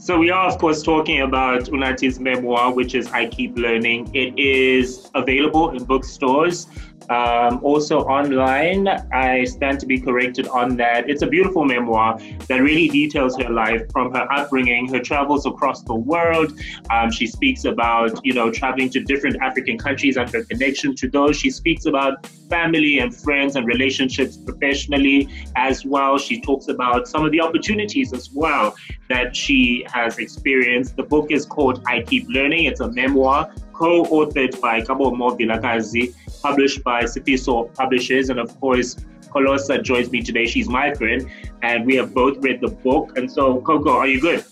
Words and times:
So 0.00 0.16
we 0.16 0.30
are, 0.30 0.46
of 0.46 0.58
course, 0.58 0.84
talking 0.84 1.22
about 1.22 1.64
Unathi's 1.64 2.20
memoir, 2.20 2.72
which 2.72 2.94
is 2.94 3.08
I 3.08 3.26
Keep 3.26 3.58
Learning. 3.58 4.08
It 4.14 4.38
is 4.38 5.10
available 5.16 5.70
in 5.70 5.82
bookstores. 5.82 6.68
Um, 7.08 7.60
also 7.62 8.00
online, 8.00 8.86
I 9.12 9.44
stand 9.44 9.80
to 9.80 9.86
be 9.86 9.98
corrected 9.98 10.46
on 10.48 10.76
that. 10.76 11.08
It's 11.08 11.22
a 11.22 11.26
beautiful 11.26 11.64
memoir 11.64 12.18
that 12.48 12.58
really 12.58 12.88
details 12.88 13.36
her 13.38 13.48
life 13.48 13.82
from 13.92 14.12
her 14.14 14.30
upbringing, 14.32 14.92
her 14.92 15.00
travels 15.00 15.46
across 15.46 15.82
the 15.82 15.94
world. 15.94 16.58
Um, 16.90 17.10
she 17.10 17.26
speaks 17.26 17.64
about, 17.64 18.20
you 18.24 18.34
know, 18.34 18.50
traveling 18.50 18.90
to 18.90 19.00
different 19.00 19.36
African 19.40 19.78
countries 19.78 20.16
and 20.16 20.28
her 20.30 20.44
connection 20.44 20.94
to 20.96 21.08
those. 21.08 21.36
She 21.36 21.50
speaks 21.50 21.86
about 21.86 22.26
family 22.50 22.98
and 22.98 23.14
friends 23.14 23.56
and 23.56 23.66
relationships 23.66 24.36
professionally 24.36 25.28
as 25.56 25.84
well. 25.84 26.18
She 26.18 26.40
talks 26.40 26.68
about 26.68 27.08
some 27.08 27.24
of 27.24 27.32
the 27.32 27.40
opportunities 27.40 28.12
as 28.12 28.30
well 28.32 28.74
that 29.08 29.34
she 29.34 29.86
has 29.92 30.18
experienced. 30.18 30.96
The 30.96 31.02
book 31.02 31.30
is 31.30 31.46
called 31.46 31.82
I 31.86 32.02
Keep 32.02 32.28
Learning. 32.28 32.64
It's 32.64 32.80
a 32.80 32.90
memoir 32.92 33.50
co-authored 33.72 34.60
by 34.60 34.80
Kabomo 34.82 35.38
Vilakazi 35.38 36.14
published 36.42 36.82
by 36.84 37.04
Sifiso 37.04 37.72
Publishers. 37.74 38.30
And 38.30 38.38
of 38.38 38.58
course, 38.60 38.96
Kolosa 39.28 39.82
joins 39.82 40.10
me 40.10 40.22
today. 40.22 40.46
She's 40.46 40.68
my 40.68 40.94
friend, 40.94 41.30
and 41.62 41.86
we 41.86 41.96
have 41.96 42.14
both 42.14 42.38
read 42.38 42.60
the 42.60 42.68
book. 42.68 43.16
And 43.16 43.30
so, 43.30 43.60
Coco, 43.60 43.90
are 43.90 44.06
you 44.06 44.20
good? 44.20 44.44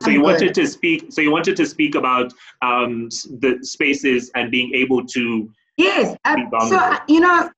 So 0.00 0.08
I'm 0.08 0.12
you 0.12 0.18
good. 0.18 0.24
wanted 0.24 0.54
to 0.54 0.66
speak. 0.66 1.06
So 1.10 1.20
you 1.20 1.30
wanted 1.30 1.56
to 1.56 1.66
speak 1.66 1.94
about 1.94 2.32
um, 2.60 3.08
the 3.40 3.58
spaces 3.62 4.30
and 4.34 4.50
being 4.50 4.74
able 4.74 5.06
to. 5.06 5.50
Yes. 5.76 6.16
Um, 6.24 6.50
so 6.68 6.96
you 7.08 7.20
know, 7.20 7.50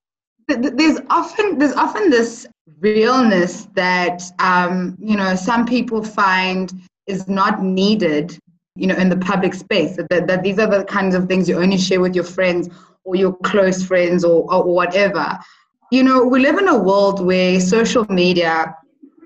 there's 0.48 1.00
often 1.10 1.58
there's 1.58 1.74
often 1.74 2.10
this 2.10 2.46
realness 2.80 3.66
that 3.74 4.22
um, 4.38 4.96
you 5.00 5.16
know 5.16 5.34
some 5.34 5.66
people 5.66 6.02
find 6.02 6.72
is 7.06 7.28
not 7.28 7.62
needed 7.62 8.38
you 8.76 8.86
know 8.86 8.96
in 8.96 9.08
the 9.08 9.16
public 9.16 9.54
space 9.54 9.96
that, 9.96 10.26
that 10.26 10.42
these 10.42 10.58
are 10.58 10.66
the 10.66 10.84
kinds 10.84 11.14
of 11.14 11.28
things 11.28 11.48
you 11.48 11.56
only 11.58 11.78
share 11.78 12.00
with 12.00 12.14
your 12.14 12.24
friends 12.24 12.68
or 13.04 13.16
your 13.16 13.34
close 13.38 13.84
friends 13.84 14.24
or, 14.24 14.52
or 14.52 14.64
whatever. 14.64 15.38
You 15.90 16.02
know, 16.02 16.24
we 16.24 16.40
live 16.40 16.58
in 16.58 16.68
a 16.68 16.78
world 16.78 17.24
where 17.24 17.60
social 17.60 18.04
media 18.08 18.74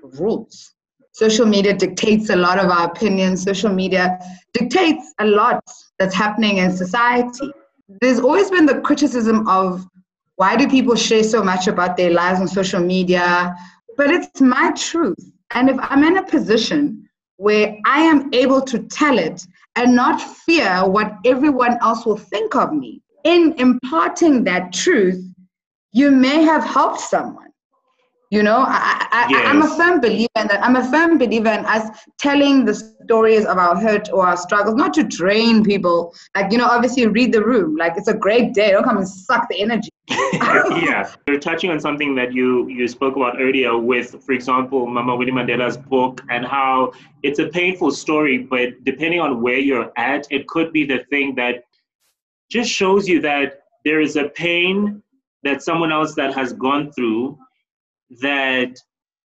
rules. 0.03 0.73
Social 1.13 1.45
media 1.45 1.73
dictates 1.73 2.29
a 2.29 2.35
lot 2.35 2.59
of 2.59 2.69
our 2.69 2.87
opinions. 2.87 3.43
Social 3.43 3.73
media 3.73 4.19
dictates 4.53 5.13
a 5.19 5.25
lot 5.25 5.63
that's 5.97 6.13
happening 6.13 6.57
in 6.57 6.71
society. 6.71 7.51
There's 8.01 8.19
always 8.19 8.51
been 8.51 8.65
the 8.65 8.81
criticism 8.81 9.47
of 9.47 9.85
why 10.35 10.55
do 10.55 10.67
people 10.67 10.95
share 10.95 11.23
so 11.23 11.43
much 11.43 11.67
about 11.67 11.97
their 11.97 12.11
lives 12.11 12.39
on 12.39 12.47
social 12.47 12.79
media? 12.79 13.55
But 13.97 14.11
it's 14.11 14.39
my 14.39 14.71
truth. 14.71 15.19
And 15.51 15.69
if 15.69 15.77
I'm 15.79 16.03
in 16.03 16.17
a 16.17 16.23
position 16.23 17.08
where 17.39 17.77
I 17.85 18.01
am 18.01 18.29
able 18.33 18.61
to 18.63 18.79
tell 18.79 19.17
it 19.17 19.47
and 19.77 19.95
not 19.95 20.21
fear 20.21 20.85
what 20.85 21.13
everyone 21.25 21.77
else 21.81 22.05
will 22.05 22.17
think 22.17 22.53
of 22.53 22.73
me, 22.73 23.01
in 23.23 23.53
imparting 23.57 24.43
that 24.43 24.73
truth, 24.73 25.23
you 25.93 26.11
may 26.11 26.43
have 26.43 26.65
helped 26.65 26.99
someone. 26.99 27.48
You 28.31 28.43
know, 28.43 28.57
I, 28.59 29.07
I, 29.11 29.27
yes. 29.27 29.43
I'm 29.47 29.63
a 29.63 29.75
firm 29.75 30.01
believer 30.01 30.29
in 30.35 30.47
that. 30.49 30.63
I'm 30.63 30.75
a 30.75 30.91
firm 30.91 31.17
believer 31.17 31.49
in 31.49 31.65
us 31.65 31.89
telling 32.19 32.63
the 32.63 32.75
stories 32.75 33.43
of 33.43 33.57
our 33.57 33.75
hurt 33.75 34.07
or 34.13 34.27
our 34.27 34.37
struggles, 34.37 34.75
not 34.75 34.93
to 34.93 35.03
drain 35.03 35.63
people. 35.63 36.13
Like, 36.35 36.51
you 36.51 36.59
know, 36.59 36.67
obviously 36.67 37.07
read 37.07 37.33
the 37.33 37.43
room. 37.43 37.75
Like, 37.75 37.93
it's 37.97 38.07
a 38.07 38.13
great 38.13 38.53
day. 38.53 38.69
Don't 38.71 38.83
come 38.83 38.97
and 38.97 39.07
suck 39.07 39.49
the 39.49 39.59
energy. 39.59 39.89
yeah, 40.09 41.11
you're 41.27 41.39
touching 41.39 41.71
on 41.71 41.79
something 41.79 42.13
that 42.15 42.31
you 42.31 42.67
you 42.67 42.87
spoke 42.87 43.15
about 43.15 43.41
earlier 43.41 43.75
with, 43.77 44.23
for 44.23 44.33
example, 44.33 44.85
Mama 44.85 45.15
Winnie 45.15 45.31
Mandela's 45.31 45.77
book 45.77 46.21
and 46.29 46.45
how 46.45 46.91
it's 47.23 47.39
a 47.39 47.47
painful 47.47 47.89
story, 47.91 48.37
but 48.37 48.83
depending 48.83 49.19
on 49.19 49.41
where 49.41 49.57
you're 49.57 49.91
at, 49.97 50.27
it 50.29 50.47
could 50.47 50.71
be 50.71 50.85
the 50.85 50.99
thing 51.09 51.33
that 51.35 51.63
just 52.51 52.69
shows 52.69 53.07
you 53.07 53.21
that 53.21 53.61
there 53.85 54.01
is 54.01 54.15
a 54.17 54.29
pain 54.29 55.01
that 55.43 55.63
someone 55.63 55.91
else 55.91 56.13
that 56.15 56.33
has 56.33 56.53
gone 56.53 56.91
through 56.91 57.37
that 58.21 58.75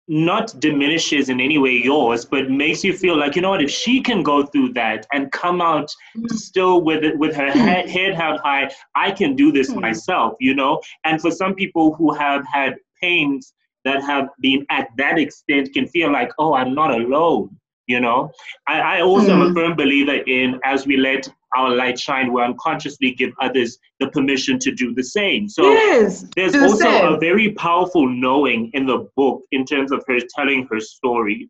not 0.07 0.59
diminishes 0.61 1.29
in 1.31 1.41
any 1.41 1.57
way 1.57 1.73
yours, 1.73 2.25
but 2.25 2.51
makes 2.51 2.85
you 2.85 2.93
feel 2.93 3.17
like 3.17 3.37
you 3.37 3.43
know 3.43 3.51
what? 3.51 3.63
If 3.63 3.71
she 3.71 4.01
can 4.01 4.23
go 4.23 4.45
through 4.45 4.75
that 4.75 5.07
and 5.13 5.33
come 5.33 5.63
out 5.63 5.89
mm-hmm. 6.17 6.27
still 6.37 6.83
with 6.83 7.05
it, 7.05 7.19
with 7.19 7.35
her 7.35 7.51
head, 7.51 7.89
head 7.89 8.15
held 8.15 8.41
high, 8.41 8.71
I 8.95 9.11
can 9.11 9.35
do 9.35 9.51
this 9.51 9.71
mm-hmm. 9.71 9.81
myself. 9.81 10.35
You 10.41 10.55
know. 10.55 10.81
And 11.05 11.21
for 11.21 11.31
some 11.31 11.55
people 11.55 11.95
who 11.95 12.13
have 12.15 12.45
had 12.53 12.77
pains 13.01 13.55
that 13.85 14.03
have 14.03 14.29
been 14.41 14.67
at 14.71 14.89
that 14.97 15.19
extent, 15.19 15.73
can 15.73 15.87
feel 15.89 16.13
like, 16.13 16.31
oh, 16.39 16.55
I'm 16.55 16.75
not 16.75 16.91
alone. 16.91 17.51
You 17.87 18.01
know. 18.01 18.31
I, 18.67 18.81
I 18.81 19.01
also 19.01 19.29
mm-hmm. 19.29 19.33
am 19.33 19.41
a 19.41 19.45
mm-hmm. 19.47 19.57
firm 19.57 19.77
believer 19.77 20.17
in 20.27 20.61
as 20.65 20.87
we 20.87 20.99
let 20.99 21.33
our 21.57 21.75
light 21.75 21.99
shine, 21.99 22.33
we 22.33 22.43
unconsciously 22.43 23.13
give 23.13 23.33
others 23.41 23.79
the 24.01 24.09
permission 24.11 24.59
to 24.61 24.73
do 24.73 24.95
the 24.95 25.03
same. 25.03 25.49
So 25.49 25.63
yes, 25.73 26.27
there's 26.37 26.55
also 26.55 26.85
the 26.85 27.15
a 27.15 27.19
very 27.19 27.53
powerful 27.53 28.09
knowing 28.09 28.71
in 28.75 28.87
the 28.87 29.09
book 29.17 29.43
in 29.53 29.65
terms 29.65 29.93
of 29.93 30.05
her 30.09 30.19
telling 30.37 30.67
her 30.71 30.81
story 30.81 31.49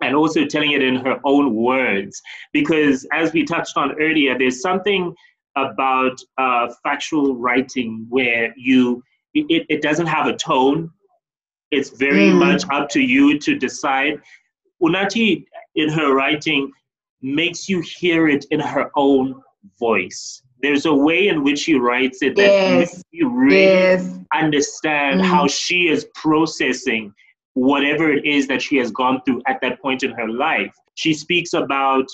and 0.00 0.14
also 0.14 0.44
telling 0.44 0.72
it 0.72 0.82
in 0.82 0.96
her 0.96 1.18
own 1.24 1.54
words. 1.54 2.20
Because 2.52 3.06
as 3.12 3.32
we 3.32 3.44
touched 3.44 3.76
on 3.76 4.00
earlier, 4.00 4.38
there's 4.38 4.60
something 4.60 5.14
about 5.56 6.16
uh, 6.38 6.68
factual 6.82 7.36
writing 7.36 8.06
where 8.08 8.54
you 8.56 9.02
it, 9.34 9.66
it 9.68 9.82
doesn't 9.82 10.06
have 10.06 10.26
a 10.26 10.36
tone. 10.36 10.90
It's 11.70 11.90
very 11.90 12.30
mm. 12.30 12.38
much 12.38 12.64
up 12.72 12.88
to 12.90 13.00
you 13.00 13.38
to 13.40 13.58
decide. 13.58 14.20
Unathi, 14.82 15.44
in 15.74 15.88
her 15.90 16.14
writing, 16.14 16.72
makes 17.22 17.68
you 17.68 17.80
hear 17.80 18.28
it 18.28 18.44
in 18.50 18.60
her 18.60 18.90
own 18.96 19.40
voice. 19.78 20.42
There's 20.60 20.86
a 20.86 20.94
way 20.94 21.28
in 21.28 21.44
which 21.44 21.60
she 21.60 21.74
writes 21.74 22.22
it 22.22 22.36
that 22.36 22.42
yes. 22.42 22.78
makes 22.78 23.04
you 23.12 23.28
really 23.28 23.62
yes. 23.62 24.18
understand 24.34 25.20
mm. 25.20 25.24
how 25.24 25.46
she 25.46 25.88
is 25.88 26.06
processing 26.14 27.14
whatever 27.54 28.10
it 28.10 28.24
is 28.24 28.46
that 28.48 28.62
she 28.62 28.76
has 28.76 28.90
gone 28.90 29.20
through 29.24 29.42
at 29.46 29.60
that 29.62 29.80
point 29.80 30.02
in 30.02 30.10
her 30.12 30.28
life. 30.28 30.72
She 30.94 31.14
speaks 31.14 31.52
about 31.52 32.06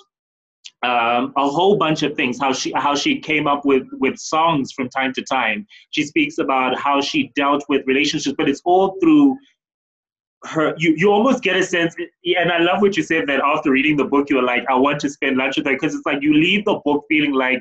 um, 0.82 1.32
a 1.36 1.48
whole 1.48 1.76
bunch 1.76 2.02
of 2.02 2.14
things. 2.14 2.38
How 2.38 2.52
she 2.52 2.72
how 2.76 2.94
she 2.94 3.18
came 3.18 3.46
up 3.46 3.64
with 3.64 3.84
with 3.92 4.18
songs 4.18 4.72
from 4.72 4.88
time 4.90 5.12
to 5.14 5.22
time. 5.22 5.66
She 5.90 6.04
speaks 6.04 6.38
about 6.38 6.78
how 6.78 7.00
she 7.00 7.32
dealt 7.34 7.64
with 7.68 7.86
relationships, 7.86 8.34
but 8.36 8.48
it's 8.48 8.60
all 8.64 8.96
through 9.00 9.36
her 10.44 10.74
you, 10.78 10.94
you 10.96 11.10
almost 11.10 11.42
get 11.42 11.56
a 11.56 11.62
sense 11.62 11.94
and 11.98 12.52
i 12.52 12.58
love 12.58 12.82
what 12.82 12.96
you 12.96 13.02
said 13.02 13.26
that 13.26 13.40
after 13.40 13.70
reading 13.70 13.96
the 13.96 14.04
book 14.04 14.28
you 14.28 14.36
were 14.36 14.42
like 14.42 14.64
i 14.68 14.74
want 14.74 15.00
to 15.00 15.08
spend 15.08 15.36
lunch 15.36 15.56
with 15.56 15.66
her 15.66 15.72
because 15.72 15.94
it's 15.94 16.06
like 16.06 16.22
you 16.22 16.34
leave 16.34 16.64
the 16.64 16.80
book 16.84 17.04
feeling 17.08 17.32
like 17.32 17.60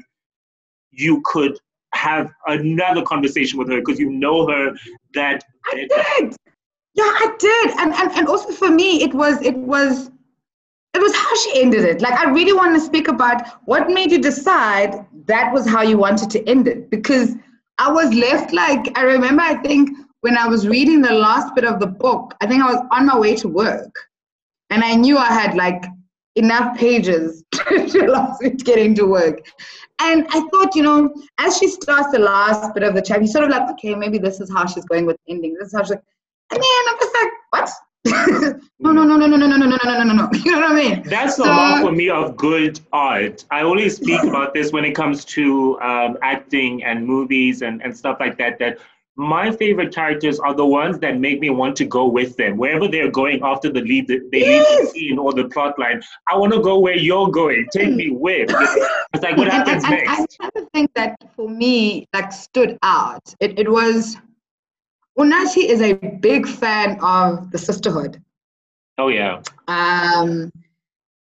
you 0.92 1.22
could 1.26 1.58
have 1.94 2.32
another 2.48 3.02
conversation 3.04 3.58
with 3.58 3.70
her 3.70 3.78
because 3.78 4.00
you 4.00 4.10
know 4.10 4.48
her 4.48 4.74
that 5.14 5.44
i 5.68 5.76
did! 5.76 6.36
Yeah 6.96 7.04
i 7.04 7.36
did! 7.40 7.72
And, 7.80 7.94
and 7.94 8.12
and 8.12 8.28
also 8.28 8.52
for 8.52 8.70
me 8.70 9.04
it 9.04 9.14
was 9.14 9.42
it 9.42 9.56
was 9.56 10.10
it 10.96 11.02
was 11.02 11.16
how 11.16 11.36
she 11.38 11.62
ended 11.62 11.86
it. 11.86 12.02
Like 12.02 12.14
i 12.14 12.30
really 12.30 12.54
want 12.54 12.76
to 12.76 12.82
speak 12.82 13.08
about 13.08 13.48
what 13.66 13.90
made 13.90 14.12
you 14.12 14.22
decide 14.22 15.06
that 15.26 15.54
was 15.54 15.68
how 15.68 15.82
you 15.82 15.98
wanted 15.98 16.30
to 16.32 16.50
end 16.50 16.68
it 16.68 16.90
because 16.90 17.36
i 17.80 17.92
was 17.92 18.14
left 18.14 18.54
like 18.54 18.96
i 18.98 19.04
remember 19.04 19.42
i 19.42 19.56
think 19.56 19.90
when 20.24 20.38
I 20.38 20.48
was 20.48 20.66
reading 20.66 21.02
the 21.02 21.12
last 21.12 21.54
bit 21.54 21.66
of 21.66 21.82
the 21.82 21.88
book, 21.88 22.34
I 22.40 22.48
think 22.48 22.64
I 22.64 22.72
was 22.72 22.82
on 22.92 23.06
my 23.08 23.20
way 23.20 23.36
to 23.36 23.50
work. 23.50 23.94
And 24.70 24.82
I 24.82 24.96
knew 24.96 25.18
I 25.18 25.28
had 25.28 25.54
like 25.54 25.84
enough 26.36 26.78
pages 26.78 27.44
to 27.52 28.08
last 28.08 28.42
week 28.42 28.60
getting 28.60 28.96
to 28.96 29.06
work. 29.06 29.46
And 30.00 30.26
I 30.30 30.40
thought, 30.50 30.76
you 30.76 30.82
know, 30.82 31.14
as 31.40 31.58
she 31.58 31.68
starts 31.68 32.12
the 32.12 32.20
last 32.20 32.74
bit 32.74 32.84
of 32.84 32.96
the 32.96 33.02
chapter, 33.02 33.24
you 33.24 33.28
sort 33.28 33.44
of 33.44 33.50
like, 33.50 33.70
okay, 33.72 33.96
maybe 33.96 34.18
this 34.18 34.40
is 34.40 34.50
how 34.50 34.66
she's 34.66 34.86
going 34.86 35.06
with 35.06 35.18
ending. 35.28 35.56
This 35.60 35.68
is 35.68 35.74
how 35.74 35.84
she's 35.84 35.92
like, 35.92 36.04
and 36.52 36.62
then 36.62 36.84
I'm 36.90 37.00
just 37.00 37.16
like, 37.22 37.32
what? 37.50 38.60
no, 38.80 38.92
no, 38.94 39.04
no, 39.04 39.18
no, 39.18 39.28
no, 39.28 39.36
no, 39.36 39.46
no, 39.46 39.58
no, 39.58 39.66
no, 39.66 39.78
no, 39.84 40.04
no, 40.04 40.14
no. 40.14 40.30
You 40.46 40.52
know 40.52 40.62
what 40.62 40.72
I 40.72 40.76
mean? 40.76 41.04
That's 41.04 41.36
the 41.36 41.44
so, 41.44 41.54
mark 41.54 41.84
for 41.84 41.92
me 41.92 42.10
of 42.10 42.38
good 42.38 42.80
art. 42.94 43.44
I 43.52 43.64
only 43.64 43.90
speak 43.90 44.24
about 44.24 44.54
this 44.54 44.72
when 44.72 44.86
it 44.86 44.94
comes 44.94 45.26
to 45.26 45.78
um, 45.82 46.18
acting 46.22 46.82
and 46.86 47.06
movies 47.06 47.62
and, 47.62 47.82
and 47.84 47.96
stuff 47.96 48.18
like 48.22 48.38
that. 48.38 48.58
That 48.60 48.80
my 49.16 49.52
favorite 49.52 49.94
characters 49.94 50.40
are 50.40 50.56
the 50.56 50.66
ones 50.66 50.98
that 51.00 51.20
make 51.20 51.40
me 51.40 51.50
want 51.52 51.76
to 51.76 51.86
go 51.86 52.08
with 52.08 52.36
them. 52.36 52.58
Wherever 52.58 52.88
they're 52.88 53.12
going 53.12 53.42
after 53.44 53.72
the 53.72 53.82
lead 53.82 54.08
they 54.08 54.22
yes. 54.32 54.70
leave 54.70 54.80
the 54.80 54.88
scene 54.88 55.20
or 55.20 55.34
the 55.34 55.46
plot 55.50 55.78
line 55.78 56.02
i 56.28 56.36
want 56.36 56.52
to 56.54 56.62
go 56.62 56.80
where 56.80 56.98
you're 56.98 57.30
going. 57.30 57.68
Take 57.72 57.94
me 57.94 58.10
with 58.10 58.50
it's 59.14 59.24
like 59.24 59.38
what 59.38 59.48
happens 59.50 59.84
and, 59.84 59.94
and, 59.94 60.20
next? 60.20 60.38
i 60.40 60.50
the 60.56 60.66
thing 60.74 60.90
that 60.96 61.16
for 61.36 61.48
me 61.48 62.08
like 62.14 62.32
stood 62.32 62.78
out. 62.82 63.34
It, 63.40 63.60
it 63.60 63.72
was 63.72 64.18
unathi 65.18 65.66
is 65.66 65.82
a 65.82 65.94
big 65.94 66.48
fan 66.48 66.98
of 67.02 67.52
the 67.52 67.58
sisterhood. 67.58 68.22
Oh 68.98 69.10
yeah. 69.10 69.42
Um 69.68 70.52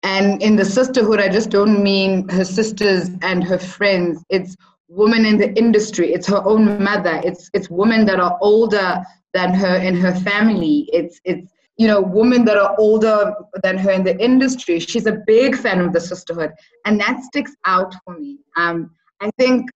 and 0.01 0.41
in 0.41 0.55
the 0.55 0.65
sisterhood 0.65 1.19
i 1.19 1.27
just 1.27 1.49
don't 1.49 1.83
mean 1.83 2.27
her 2.29 2.45
sisters 2.45 3.11
and 3.21 3.43
her 3.43 3.59
friends. 3.59 4.23
It's 4.29 4.55
women 4.87 5.25
in 5.25 5.37
the 5.37 5.53
industry 5.57 6.13
it's 6.13 6.27
her 6.27 6.43
own 6.45 6.81
mother 6.83 7.21
it's 7.23 7.49
it's 7.53 7.69
women 7.69 8.05
that 8.05 8.19
are 8.19 8.37
older 8.41 9.01
than 9.33 9.53
her 9.53 9.75
in 9.77 9.95
her 9.95 10.13
family 10.13 10.89
it's 10.93 11.19
it's 11.25 11.51
you 11.77 11.87
know, 11.87 12.01
women 12.01 12.45
that 12.45 12.57
are 12.57 12.75
older 12.79 13.33
than 13.63 13.77
her 13.77 13.91
in 13.91 14.03
the 14.03 14.17
industry. 14.23 14.79
She's 14.79 15.05
a 15.05 15.21
big 15.27 15.57
fan 15.57 15.81
of 15.81 15.93
the 15.93 15.99
sisterhood, 15.99 16.53
and 16.85 16.99
that 17.01 17.21
sticks 17.23 17.53
out 17.65 17.93
for 18.03 18.17
me. 18.17 18.39
Um, 18.55 18.91
I 19.21 19.29
think 19.37 19.69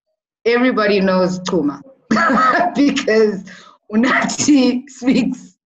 everybody 0.45 1.01
knows 1.01 1.39
Tuma 1.41 1.81
because 2.75 3.43
Unathi 3.91 4.83
speaks 4.89 5.57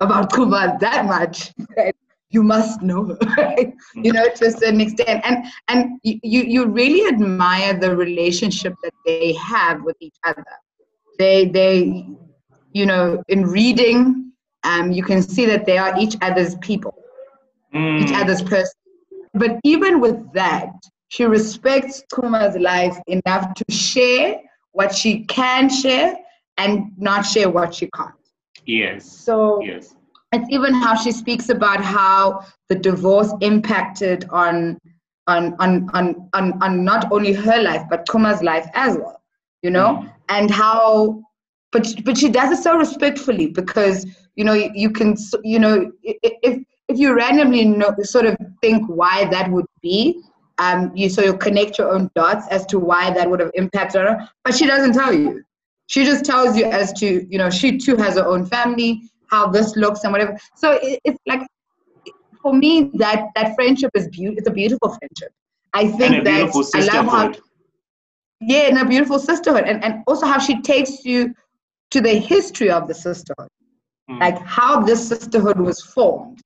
about 0.00 0.32
Tuma 0.32 0.78
that 0.78 1.06
much. 1.06 1.52
You 2.30 2.42
must 2.42 2.80
know 2.80 3.04
her, 3.04 3.18
right? 3.36 3.74
you 3.94 4.12
know, 4.12 4.28
to 4.28 4.46
a 4.46 4.50
certain 4.50 4.80
extent, 4.80 5.22
and 5.24 5.44
and 5.68 6.00
you 6.02 6.20
you 6.22 6.66
really 6.66 7.06
admire 7.08 7.74
the 7.74 7.96
relationship 7.96 8.74
that 8.82 8.94
they 9.04 9.32
have 9.34 9.82
with 9.82 9.96
each 10.00 10.16
other. 10.24 10.44
They 11.18 11.46
they, 11.46 12.06
you 12.72 12.86
know, 12.86 13.22
in 13.28 13.46
reading 13.46 14.30
um, 14.62 14.92
you 14.92 15.02
can 15.02 15.22
see 15.22 15.46
that 15.46 15.66
they 15.66 15.78
are 15.78 15.98
each 15.98 16.16
other's 16.20 16.54
people, 16.56 16.94
mm. 17.74 18.02
each 18.02 18.12
other's 18.12 18.42
person. 18.42 18.74
But 19.34 19.58
even 19.64 20.00
with 20.00 20.32
that, 20.32 20.70
she 21.08 21.24
respects 21.24 22.02
Kuma's 22.12 22.56
life 22.56 22.96
enough 23.06 23.54
to 23.54 23.64
share 23.70 24.40
what 24.72 24.94
she 24.94 25.24
can 25.24 25.68
share 25.68 26.16
and 26.56 26.92
not 26.96 27.22
share 27.22 27.48
what 27.48 27.74
she 27.74 27.88
can't. 27.94 28.14
Yes. 28.66 29.10
So 29.10 29.60
yes. 29.62 29.94
It's 30.32 30.48
even 30.50 30.74
how 30.74 30.94
she 30.94 31.12
speaks 31.12 31.48
about 31.48 31.82
how 31.82 32.44
the 32.68 32.74
divorce 32.74 33.32
impacted 33.40 34.26
on 34.30 34.78
on 35.26 35.54
on 35.58 35.90
on 35.92 36.28
on, 36.32 36.62
on 36.62 36.84
not 36.84 37.10
only 37.12 37.32
her 37.32 37.62
life 37.62 37.82
but 37.90 38.08
Kuma's 38.08 38.42
life 38.42 38.66
as 38.74 38.96
well. 38.96 39.20
You 39.62 39.70
know, 39.70 40.02
mm. 40.02 40.12
and 40.28 40.50
how 40.50 41.22
but 41.72 41.86
but 42.04 42.16
she 42.16 42.28
does 42.28 42.58
it 42.58 42.62
so 42.62 42.76
respectfully 42.76 43.48
because 43.48 44.06
you 44.36 44.44
know 44.44 44.52
you 44.52 44.90
can 44.90 45.16
you 45.42 45.58
know 45.58 45.90
if 46.02 46.62
if 46.88 46.98
you 46.98 47.14
randomly 47.14 47.64
know, 47.64 47.94
sort 48.02 48.26
of 48.26 48.36
think 48.60 48.84
why 48.88 49.26
that 49.26 49.50
would 49.50 49.66
be 49.82 50.20
um 50.58 50.90
you 50.94 51.08
so 51.08 51.22
you 51.22 51.36
connect 51.36 51.78
your 51.78 51.92
own 51.92 52.10
dots 52.14 52.46
as 52.48 52.66
to 52.66 52.78
why 52.78 53.10
that 53.10 53.28
would 53.28 53.40
have 53.40 53.50
impacted 53.54 54.00
her 54.00 54.28
but 54.44 54.54
she 54.54 54.66
doesn't 54.66 54.92
tell 54.92 55.12
you 55.12 55.42
she 55.86 56.04
just 56.04 56.24
tells 56.24 56.56
you 56.56 56.64
as 56.64 56.92
to 56.92 57.26
you 57.30 57.38
know 57.38 57.50
she 57.50 57.78
too 57.78 57.96
has 57.96 58.14
her 58.14 58.26
own 58.26 58.44
family 58.44 59.02
how 59.30 59.46
this 59.46 59.76
looks 59.76 60.04
and 60.04 60.12
whatever 60.12 60.36
so 60.56 60.78
it, 60.82 61.00
it's 61.04 61.18
like 61.26 61.42
for 62.42 62.52
me 62.52 62.90
that 62.94 63.28
that 63.34 63.54
friendship 63.54 63.90
is 63.94 64.08
beautiful 64.08 64.38
it's 64.38 64.48
a 64.48 64.52
beautiful 64.52 64.88
friendship 64.88 65.32
i 65.74 65.86
think 65.86 66.24
that 66.24 66.50
i 66.74 66.96
love 66.96 67.06
how 67.06 67.32
yeah 68.40 68.68
and 68.68 68.78
a 68.78 68.84
beautiful 68.84 69.18
sisterhood 69.18 69.64
and, 69.64 69.82
and 69.84 70.02
also 70.06 70.26
how 70.26 70.38
she 70.38 70.60
takes 70.62 71.04
you 71.04 71.34
to 71.90 72.00
the 72.00 72.14
history 72.14 72.70
of 72.70 72.88
the 72.88 72.94
sisterhood 72.94 73.48
mm. 74.10 74.20
like 74.20 74.38
how 74.42 74.80
this 74.80 75.06
sisterhood 75.06 75.58
was 75.58 75.80
formed. 75.80 76.40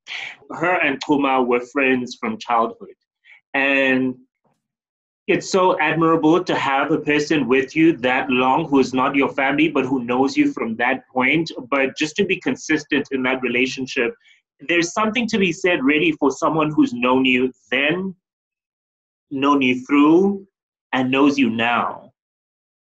Her 0.50 0.80
and 0.80 1.00
Kuma 1.04 1.42
were 1.42 1.60
friends 1.60 2.16
from 2.20 2.38
childhood. 2.38 2.94
And 3.54 4.14
it's 5.26 5.50
so 5.50 5.78
admirable 5.80 6.44
to 6.44 6.54
have 6.54 6.90
a 6.90 7.00
person 7.00 7.48
with 7.48 7.74
you 7.74 7.96
that 7.98 8.28
long 8.28 8.68
who 8.68 8.78
is 8.78 8.92
not 8.92 9.14
your 9.14 9.32
family, 9.32 9.68
but 9.68 9.86
who 9.86 10.04
knows 10.04 10.36
you 10.36 10.52
from 10.52 10.76
that 10.76 11.08
point. 11.08 11.50
But 11.70 11.96
just 11.96 12.14
to 12.16 12.24
be 12.24 12.38
consistent 12.40 13.08
in 13.10 13.22
that 13.22 13.40
relationship, 13.42 14.14
there's 14.68 14.92
something 14.92 15.26
to 15.28 15.38
be 15.38 15.52
said 15.52 15.82
really 15.82 16.12
for 16.12 16.30
someone 16.30 16.70
who's 16.72 16.92
known 16.92 17.24
you 17.24 17.52
then, 17.70 18.14
known 19.30 19.62
you 19.62 19.84
through, 19.86 20.46
and 20.92 21.10
knows 21.10 21.38
you 21.38 21.50
now. 21.50 22.12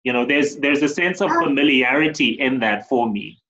You 0.03 0.13
know, 0.13 0.25
there's 0.25 0.57
there's 0.57 0.81
a 0.81 0.89
sense 0.89 1.21
of 1.21 1.31
familiarity 1.31 2.31
in 2.39 2.59
that 2.59 2.89
for 2.89 3.09
me. 3.09 3.40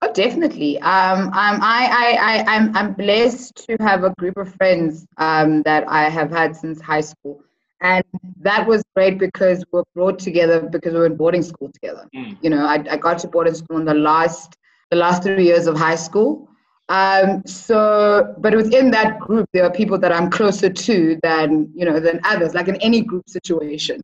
Oh, 0.00 0.12
definitely. 0.12 0.78
Um, 0.80 1.28
um, 1.28 1.32
I, 1.32 1.88
I, 1.90 2.32
I, 2.32 2.56
I'm, 2.56 2.76
I'm 2.76 2.92
blessed 2.92 3.56
to 3.68 3.76
have 3.80 4.04
a 4.04 4.10
group 4.18 4.36
of 4.36 4.54
friends 4.54 5.06
um, 5.16 5.62
that 5.62 5.88
I 5.88 6.08
have 6.08 6.30
had 6.30 6.54
since 6.54 6.80
high 6.80 7.00
school. 7.00 7.42
And 7.80 8.04
that 8.40 8.66
was 8.66 8.82
great 8.94 9.18
because 9.18 9.64
we 9.72 9.78
were 9.78 9.84
brought 9.94 10.18
together 10.18 10.60
because 10.60 10.92
we 10.92 11.00
were 11.00 11.06
in 11.06 11.16
boarding 11.16 11.42
school 11.42 11.70
together. 11.72 12.08
Mm. 12.14 12.38
You 12.42 12.50
know, 12.50 12.64
I, 12.64 12.84
I 12.90 12.96
got 12.96 13.18
to 13.20 13.28
boarding 13.28 13.54
school 13.54 13.78
in 13.78 13.84
the 13.84 13.94
last, 13.94 14.56
the 14.90 14.96
last 14.96 15.22
three 15.22 15.44
years 15.44 15.66
of 15.66 15.76
high 15.76 15.96
school. 15.96 16.48
Um, 16.88 17.42
so, 17.44 18.34
but 18.38 18.54
within 18.54 18.90
that 18.92 19.18
group, 19.18 19.48
there 19.52 19.64
are 19.64 19.70
people 19.70 19.98
that 19.98 20.12
I'm 20.12 20.30
closer 20.30 20.70
to 20.70 21.18
than, 21.22 21.70
you 21.74 21.84
know, 21.84 22.00
than 22.00 22.20
others, 22.24 22.54
like 22.54 22.68
in 22.68 22.76
any 22.76 23.02
group 23.02 23.28
situation. 23.28 24.00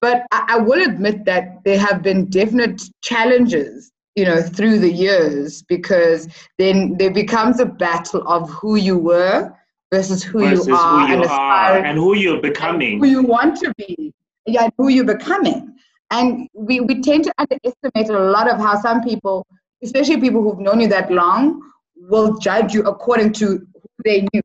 But 0.00 0.26
I, 0.32 0.44
I 0.50 0.58
will 0.58 0.82
admit 0.82 1.24
that 1.24 1.64
there 1.64 1.78
have 1.78 2.02
been 2.02 2.26
definite 2.26 2.82
challenges 3.02 3.90
you 4.16 4.24
know 4.24 4.42
through 4.42 4.78
the 4.78 4.92
years 4.92 5.62
because 5.62 6.28
then 6.58 6.96
there 6.98 7.12
becomes 7.12 7.60
a 7.60 7.66
battle 7.66 8.26
of 8.26 8.50
who 8.50 8.76
you 8.76 8.98
were 8.98 9.52
versus 9.92 10.22
who 10.22 10.40
versus 10.40 10.66
you 10.66 10.74
are 10.74 11.00
who 11.00 11.06
you 11.06 11.22
and, 11.22 11.30
are 11.30 11.78
and 11.78 11.98
who 11.98 12.14
you're 12.16 12.40
becoming. 12.40 12.98
who 12.98 13.06
you 13.06 13.22
want 13.22 13.56
to 13.58 13.72
be 13.76 14.12
yeah 14.46 14.68
who 14.76 14.88
you're 14.88 15.04
becoming. 15.04 15.66
And 16.12 16.48
we, 16.54 16.80
we 16.80 17.00
tend 17.00 17.22
to 17.22 17.32
underestimate 17.38 18.08
a 18.08 18.18
lot 18.18 18.50
of 18.50 18.58
how 18.58 18.80
some 18.80 19.00
people 19.02 19.46
especially 19.82 20.20
people 20.20 20.42
who've 20.42 20.58
known 20.58 20.80
you 20.80 20.88
that 20.88 21.10
long 21.10 21.62
will 21.96 22.36
judge 22.38 22.74
you 22.74 22.82
according 22.82 23.32
to 23.34 23.46
who 23.46 23.88
they 24.04 24.26
knew. 24.32 24.42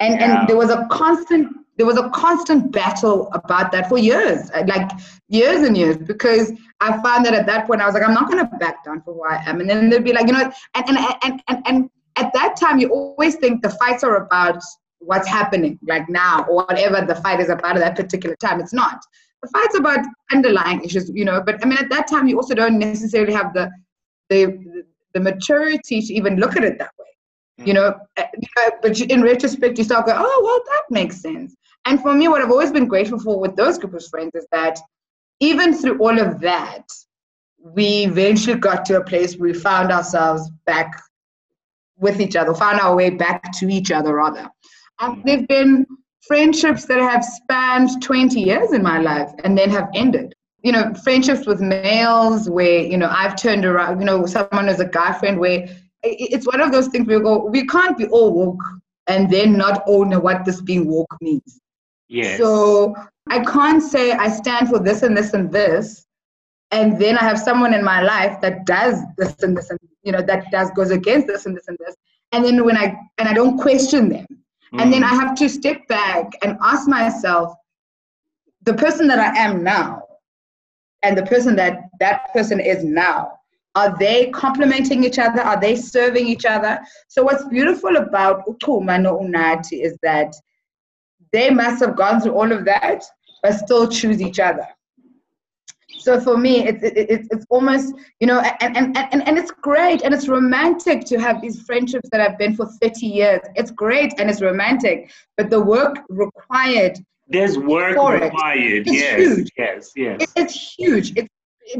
And 0.00 0.14
yeah. 0.14 0.40
and 0.40 0.48
there 0.48 0.56
was 0.56 0.70
a 0.70 0.86
constant 0.90 1.54
there 1.80 1.86
was 1.86 1.96
a 1.96 2.10
constant 2.10 2.70
battle 2.72 3.30
about 3.32 3.72
that 3.72 3.88
for 3.88 3.96
years, 3.96 4.50
like 4.66 4.90
years 5.28 5.66
and 5.66 5.74
years, 5.74 5.96
because 5.96 6.52
I 6.82 7.00
found 7.00 7.24
that 7.24 7.32
at 7.32 7.46
that 7.46 7.66
point 7.66 7.80
I 7.80 7.86
was 7.86 7.94
like, 7.94 8.06
I'm 8.06 8.12
not 8.12 8.30
going 8.30 8.46
to 8.46 8.58
back 8.58 8.84
down 8.84 9.00
for 9.00 9.14
who 9.14 9.24
I 9.24 9.42
am. 9.46 9.62
And 9.62 9.70
then 9.70 9.88
they'd 9.88 10.04
be 10.04 10.12
like, 10.12 10.26
you 10.26 10.34
know, 10.34 10.52
and, 10.74 10.88
and, 10.90 10.98
and, 11.22 11.42
and, 11.48 11.62
and 11.64 11.90
at 12.16 12.34
that 12.34 12.56
time, 12.56 12.80
you 12.80 12.90
always 12.90 13.36
think 13.36 13.62
the 13.62 13.70
fights 13.70 14.04
are 14.04 14.16
about 14.16 14.60
what's 14.98 15.26
happening, 15.26 15.78
like 15.88 16.06
now, 16.10 16.44
or 16.50 16.66
whatever 16.66 17.00
the 17.00 17.14
fight 17.14 17.40
is 17.40 17.48
about 17.48 17.76
at 17.76 17.80
that 17.80 17.96
particular 17.96 18.36
time. 18.36 18.60
It's 18.60 18.74
not. 18.74 19.00
The 19.42 19.48
fight's 19.48 19.78
about 19.78 20.00
underlying 20.30 20.84
issues, 20.84 21.10
you 21.14 21.24
know, 21.24 21.42
but 21.42 21.64
I 21.64 21.66
mean, 21.66 21.78
at 21.78 21.88
that 21.88 22.08
time, 22.08 22.28
you 22.28 22.36
also 22.36 22.54
don't 22.54 22.78
necessarily 22.78 23.32
have 23.32 23.54
the, 23.54 23.70
the, 24.28 24.84
the 25.14 25.20
maturity 25.20 26.02
to 26.02 26.12
even 26.12 26.36
look 26.36 26.58
at 26.58 26.62
it 26.62 26.78
that 26.78 26.90
way 26.98 27.06
you 27.64 27.74
know, 27.74 27.94
eh, 28.16 28.26
but 28.82 28.98
in 29.00 29.22
retrospect 29.22 29.78
you 29.78 29.84
start 29.84 30.06
going 30.06 30.18
oh 30.18 30.40
well 30.42 30.60
that 30.66 30.82
makes 30.90 31.20
sense 31.20 31.54
and 31.84 32.00
for 32.00 32.14
me, 32.14 32.28
what 32.28 32.42
I've 32.42 32.50
always 32.50 32.72
been 32.72 32.88
grateful 32.88 33.18
for 33.18 33.40
with 33.40 33.56
those 33.56 33.78
group 33.78 33.94
of 33.94 34.06
friends 34.06 34.32
is 34.34 34.46
that 34.52 34.78
even 35.40 35.74
through 35.74 35.98
all 35.98 36.18
of 36.18 36.40
that, 36.40 36.84
we 37.58 38.04
eventually 38.04 38.58
got 38.58 38.84
to 38.86 38.98
a 38.98 39.04
place 39.04 39.36
where 39.36 39.52
we 39.52 39.58
found 39.58 39.90
ourselves 39.90 40.50
back 40.66 40.90
with 41.98 42.20
each 42.20 42.36
other, 42.36 42.54
found 42.54 42.80
our 42.80 42.96
way 42.96 43.10
back 43.10 43.52
to 43.58 43.68
each 43.68 43.90
other, 43.90 44.14
rather. 44.14 44.48
Um, 44.98 45.22
there've 45.24 45.48
been 45.48 45.86
friendships 46.26 46.84
that 46.86 47.00
have 47.00 47.24
spanned 47.24 48.02
20 48.02 48.40
years 48.40 48.72
in 48.72 48.82
my 48.82 49.00
life 49.00 49.30
and 49.44 49.56
then 49.56 49.70
have 49.70 49.88
ended. 49.94 50.34
You 50.62 50.72
know, 50.72 50.92
friendships 51.02 51.46
with 51.46 51.60
males 51.60 52.48
where, 52.48 52.82
you 52.82 52.98
know, 52.98 53.08
I've 53.10 53.36
turned 53.36 53.64
around, 53.64 54.00
you 54.00 54.06
know, 54.06 54.26
someone 54.26 54.68
as 54.68 54.80
a 54.80 54.86
guy 54.86 55.18
friend 55.18 55.38
where 55.38 55.66
it's 56.02 56.46
one 56.46 56.60
of 56.60 56.72
those 56.72 56.88
things 56.88 57.06
where 57.06 57.18
we 57.18 57.24
go, 57.24 57.46
we 57.46 57.66
can't 57.66 57.96
be 57.96 58.06
all 58.08 58.34
woke 58.34 58.62
and 59.06 59.30
then 59.30 59.56
not 59.56 59.82
own 59.86 60.12
what 60.22 60.44
this 60.44 60.60
being 60.60 60.86
woke 60.86 61.16
means. 61.20 61.60
Yes. 62.10 62.38
So 62.38 62.94
I 63.28 63.38
can't 63.44 63.80
say 63.80 64.10
I 64.12 64.28
stand 64.28 64.68
for 64.68 64.80
this 64.80 65.02
and 65.02 65.16
this 65.16 65.32
and 65.32 65.50
this, 65.50 66.06
and 66.72 67.00
then 67.00 67.16
I 67.16 67.22
have 67.22 67.38
someone 67.38 67.72
in 67.72 67.84
my 67.84 68.02
life 68.02 68.40
that 68.40 68.66
does 68.66 69.00
this 69.16 69.40
and 69.44 69.56
this 69.56 69.70
and 69.70 69.78
you 70.02 70.10
know 70.10 70.20
that 70.20 70.50
does 70.50 70.72
goes 70.72 70.90
against 70.90 71.28
this 71.28 71.46
and 71.46 71.56
this 71.56 71.68
and 71.68 71.78
this, 71.78 71.94
and 72.32 72.44
then 72.44 72.64
when 72.64 72.76
I 72.76 72.96
and 73.18 73.28
I 73.28 73.32
don't 73.32 73.58
question 73.58 74.08
them, 74.08 74.26
mm. 74.28 74.82
and 74.82 74.92
then 74.92 75.04
I 75.04 75.12
mm. 75.12 75.20
have 75.20 75.36
to 75.36 75.48
step 75.48 75.86
back 75.86 76.32
and 76.42 76.58
ask 76.60 76.88
myself, 76.88 77.54
the 78.62 78.74
person 78.74 79.06
that 79.06 79.20
I 79.20 79.38
am 79.38 79.62
now, 79.62 80.02
and 81.04 81.16
the 81.16 81.26
person 81.26 81.54
that 81.56 81.82
that 82.00 82.32
person 82.32 82.58
is 82.58 82.82
now, 82.82 83.38
are 83.76 83.96
they 84.00 84.30
complementing 84.30 85.04
each 85.04 85.20
other? 85.20 85.42
Are 85.42 85.60
they 85.60 85.76
serving 85.76 86.26
each 86.26 86.44
other? 86.44 86.80
So 87.06 87.22
what's 87.22 87.44
beautiful 87.44 87.98
about 87.98 88.44
Ukuma 88.46 89.00
no 89.00 89.20
Unathi 89.20 89.84
is 89.84 89.96
that 90.02 90.34
they 91.32 91.50
must 91.50 91.82
have 91.84 91.96
gone 91.96 92.20
through 92.20 92.32
all 92.32 92.50
of 92.50 92.64
that, 92.64 93.04
but 93.42 93.54
still 93.54 93.88
choose 93.88 94.20
each 94.20 94.40
other. 94.40 94.66
So 96.00 96.18
for 96.18 96.36
me, 96.36 96.66
it's 96.66 96.82
it, 96.82 97.26
it's 97.30 97.44
almost 97.50 97.94
you 98.20 98.26
know, 98.26 98.40
and, 98.60 98.76
and 98.76 98.96
and 98.96 99.26
and 99.26 99.38
it's 99.38 99.50
great 99.50 100.02
and 100.02 100.14
it's 100.14 100.28
romantic 100.28 101.04
to 101.06 101.20
have 101.20 101.42
these 101.42 101.60
friendships 101.62 102.08
that 102.10 102.20
have 102.20 102.38
been 102.38 102.54
for 102.56 102.66
thirty 102.80 103.06
years. 103.06 103.40
It's 103.54 103.70
great 103.70 104.14
and 104.18 104.30
it's 104.30 104.40
romantic, 104.40 105.10
but 105.36 105.50
the 105.50 105.60
work 105.60 105.98
required. 106.08 106.98
There's 107.28 107.58
work 107.58 107.96
required. 107.96 108.88
It, 108.88 108.94
yes, 108.94 109.18
huge. 109.18 109.50
yes, 109.56 109.92
yes. 109.94 110.22
It, 110.22 110.30
it's 110.36 110.74
huge. 110.74 111.12
It's 111.16 111.28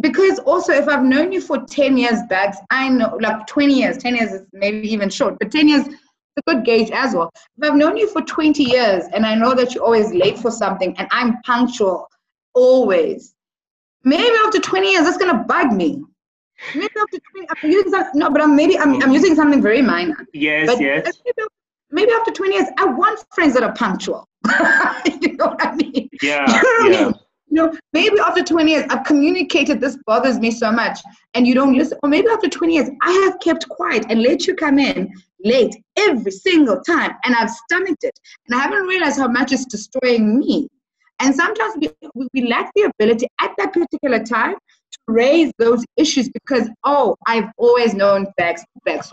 because 0.01 0.39
also 0.41 0.73
if 0.73 0.87
I've 0.87 1.03
known 1.03 1.33
you 1.33 1.41
for 1.41 1.65
ten 1.65 1.97
years 1.97 2.21
back, 2.29 2.55
I 2.71 2.91
know 2.91 3.17
like 3.21 3.47
twenty 3.47 3.75
years. 3.81 3.97
Ten 3.97 4.17
years 4.17 4.33
is 4.33 4.43
maybe 4.53 4.93
even 4.93 5.09
short, 5.09 5.39
but 5.39 5.51
ten 5.51 5.67
years 5.67 5.87
a 6.47 6.55
good 6.55 6.65
gauge 6.65 6.91
as 6.91 7.15
well. 7.15 7.31
If 7.35 7.71
I've 7.71 7.77
known 7.77 7.97
you 7.97 8.09
for 8.09 8.23
20 8.23 8.63
years 8.63 9.05
and 9.13 9.25
I 9.27 9.35
know 9.35 9.55
that 9.55 9.75
you're 9.75 9.85
always 9.85 10.13
late 10.13 10.39
for 10.39 10.51
something 10.51 10.97
and 10.99 11.09
I'm 11.11 11.41
punctual 11.43 12.09
always, 12.55 13.35
maybe 14.05 14.37
after 14.45 14.59
20 14.59 14.91
years, 14.93 15.05
that's 15.05 15.19
going 15.19 15.37
to 15.37 15.45
bug 15.45 15.73
me. 15.73 16.03
maybe 16.75 16.93
after 17.01 17.19
20, 17.33 17.49
I'm 17.63 17.71
using 17.71 17.91
some, 17.93 18.05
no, 18.15 18.31
but 18.31 18.43
I'm 18.43 18.57
maybe 18.57 18.79
I'm, 18.79 19.03
I'm 19.03 19.13
using 19.13 19.35
something 19.35 19.63
very 19.63 19.83
minor. 19.83 20.27
Yes, 20.33 20.67
but 20.67 20.81
yes. 20.81 21.05
Maybe, 21.25 21.49
maybe, 21.91 22.13
after 22.13 22.31
20 22.33 22.55
years, 22.55 22.69
I 22.79 22.85
want 22.87 23.25
friends 23.33 23.55
that 23.55 23.63
are 23.63 23.73
punctual. 23.73 24.29
you 25.21 25.37
know 25.37 25.47
what 25.47 25.67
I 25.67 25.75
mean? 25.75 26.09
Yeah. 26.23 26.47
You 26.47 26.91
know 26.91 26.99
yeah. 26.99 27.01
I 27.01 27.05
mean? 27.05 27.15
You 27.51 27.57
know, 27.57 27.79
maybe 27.93 28.17
after 28.21 28.43
20 28.45 28.71
years, 28.71 28.85
I've 28.91 29.05
communicated 29.05 29.81
this 29.81 29.99
bothers 30.07 30.39
me 30.39 30.53
so 30.53 30.71
much, 30.71 31.01
and 31.35 31.47
you 31.47 31.55
don't 31.55 31.77
listen. 31.77 31.99
Or 32.03 32.09
maybe 32.09 32.29
after 32.29 32.49
20 32.49 32.73
years, 32.73 32.89
I 33.03 33.11
have 33.25 33.41
kept 33.41 33.69
quiet 33.69 34.07
and 34.09 34.23
let 34.23 34.47
you 34.47 34.55
come 34.55 34.79
in 34.79 35.13
late 35.45 35.75
every 35.99 36.31
single 36.31 36.81
time, 36.81 37.13
and 37.25 37.35
I've 37.35 37.51
stomached 37.51 38.05
it, 38.05 38.19
and 38.47 38.59
I 38.59 38.63
haven't 38.63 38.87
realized 38.87 39.19
how 39.19 39.29
much 39.29 39.53
it's 39.53 39.65
destroying 39.65 40.39
me. 40.39 40.69
And 41.21 41.35
sometimes 41.35 41.75
we, 41.81 42.29
we 42.33 42.49
lack 42.49 42.71
the 42.75 42.91
ability 42.99 43.27
at 43.41 43.51
that 43.59 43.73
particular 43.73 44.25
time 44.25 44.55
to 44.55 44.99
raise 45.09 45.53
those 45.59 45.85
issues 45.97 46.29
because, 46.31 46.69
oh, 46.85 47.17
I've 47.27 47.51
always 47.59 47.95
known 47.95 48.27
facts, 48.39 48.65
facts 48.87 49.11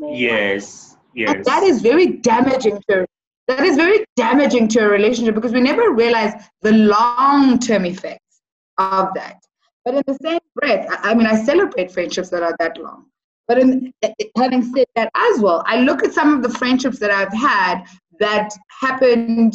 Yes, 0.00 0.96
yes. 1.14 1.30
And 1.34 1.44
that 1.44 1.62
is 1.62 1.82
very 1.82 2.06
damaging 2.06 2.82
to 2.88 3.06
that 3.48 3.60
is 3.60 3.76
very 3.76 4.04
damaging 4.16 4.68
to 4.68 4.80
a 4.80 4.88
relationship 4.88 5.34
because 5.34 5.52
we 5.52 5.60
never 5.60 5.92
realize 5.92 6.32
the 6.62 6.72
long-term 6.72 7.84
effects 7.84 8.42
of 8.78 9.08
that. 9.14 9.38
But 9.84 9.94
in 9.94 10.02
the 10.06 10.18
same 10.22 10.40
breath, 10.56 10.88
I, 10.90 11.10
I 11.10 11.14
mean, 11.14 11.26
I 11.26 11.36
celebrate 11.42 11.92
friendships 11.92 12.28
that 12.30 12.42
are 12.42 12.56
that 12.58 12.76
long. 12.76 13.06
But 13.46 13.58
in, 13.58 13.92
having 14.36 14.62
said 14.74 14.86
that 14.96 15.10
as 15.14 15.40
well, 15.40 15.62
I 15.66 15.80
look 15.80 16.02
at 16.02 16.12
some 16.12 16.34
of 16.34 16.42
the 16.42 16.58
friendships 16.58 16.98
that 16.98 17.12
I've 17.12 17.32
had 17.32 17.84
that 18.18 18.50
happened 18.80 19.54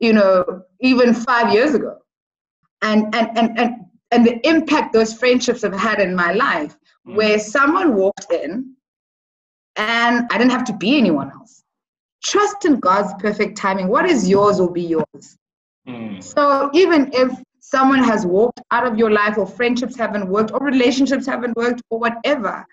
you 0.00 0.14
know, 0.14 0.62
even 0.80 1.14
five 1.14 1.52
years 1.52 1.74
ago. 1.74 1.98
And, 2.82 3.14
and, 3.14 3.38
and, 3.38 3.58
and, 3.58 3.74
and 4.10 4.26
the 4.26 4.46
impact 4.48 4.92
those 4.92 5.12
friendships 5.12 5.62
have 5.62 5.74
had 5.74 6.00
in 6.00 6.16
my 6.16 6.32
life, 6.32 6.76
mm. 7.06 7.14
where 7.14 7.38
someone 7.38 7.94
walked 7.94 8.32
in 8.32 8.74
and 9.76 10.26
I 10.30 10.38
didn't 10.38 10.50
have 10.50 10.64
to 10.64 10.72
be 10.72 10.96
anyone 10.96 11.30
else. 11.30 11.59
Trust 12.22 12.64
in 12.64 12.80
God's 12.80 13.12
perfect 13.18 13.56
timing. 13.56 13.88
What 13.88 14.06
is 14.06 14.28
yours 14.28 14.60
will 14.60 14.70
be 14.70 14.82
yours. 14.82 15.38
Mm. 15.88 16.22
So 16.22 16.70
even 16.74 17.10
if 17.12 17.32
someone 17.60 18.02
has 18.02 18.26
walked 18.26 18.60
out 18.70 18.86
of 18.86 18.98
your 18.98 19.10
life, 19.10 19.38
or 19.38 19.46
friendships 19.46 19.96
haven't 19.96 20.28
worked, 20.28 20.52
or 20.52 20.60
relationships 20.60 21.26
haven't 21.26 21.56
worked, 21.56 21.82
or 21.90 21.98
whatever, 21.98 22.66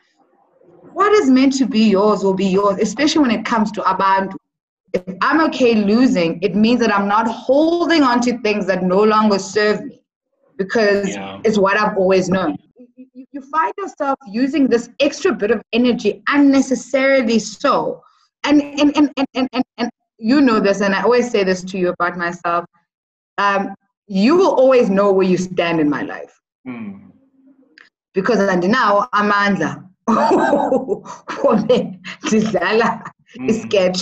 what 0.93 1.11
is 1.13 1.29
meant 1.29 1.53
to 1.57 1.65
be 1.65 1.89
yours 1.89 2.23
will 2.23 2.33
be 2.33 2.47
yours, 2.47 2.79
especially 2.79 3.21
when 3.21 3.31
it 3.31 3.45
comes 3.45 3.71
to 3.73 3.81
abantu 3.81 4.35
if 4.93 5.03
I'm 5.21 5.41
okay 5.45 5.75
losing, 5.75 6.39
it 6.41 6.55
means 6.55 6.79
that 6.79 6.93
I'm 6.93 7.07
not 7.07 7.27
holding 7.27 8.03
on 8.03 8.21
to 8.21 8.37
things 8.39 8.65
that 8.67 8.83
no 8.83 9.03
longer 9.03 9.39
serve 9.39 9.83
me 9.83 10.01
because 10.57 11.09
yeah. 11.09 11.39
it's 11.43 11.57
what 11.57 11.77
I've 11.77 11.97
always 11.97 12.29
known. 12.29 12.57
You, 12.95 13.25
you 13.31 13.41
find 13.41 13.73
yourself 13.77 14.17
using 14.27 14.67
this 14.67 14.89
extra 14.99 15.33
bit 15.33 15.51
of 15.51 15.61
energy 15.73 16.23
unnecessarily 16.29 17.39
so. 17.39 18.03
And, 18.47 18.61
and, 18.61 18.95
and, 18.95 19.11
and, 19.17 19.27
and, 19.35 19.49
and, 19.51 19.63
and 19.77 19.89
you 20.17 20.39
know 20.39 20.59
this, 20.61 20.79
and 20.81 20.95
I 20.95 21.03
always 21.03 21.29
say 21.29 21.43
this 21.43 21.63
to 21.63 21.77
you 21.77 21.89
about 21.89 22.17
myself. 22.17 22.65
Um, 23.37 23.75
you 24.07 24.37
will 24.37 24.55
always 24.55 24.89
know 24.89 25.11
where 25.11 25.27
you 25.27 25.37
stand 25.37 25.81
in 25.81 25.89
my 25.89 26.01
life. 26.01 26.39
Mm. 26.65 27.11
Because 28.13 28.39
and 28.39 28.67
now 28.69 29.07
amandla 29.13 29.83
ndidlala 32.23 33.03
isketch 33.49 34.01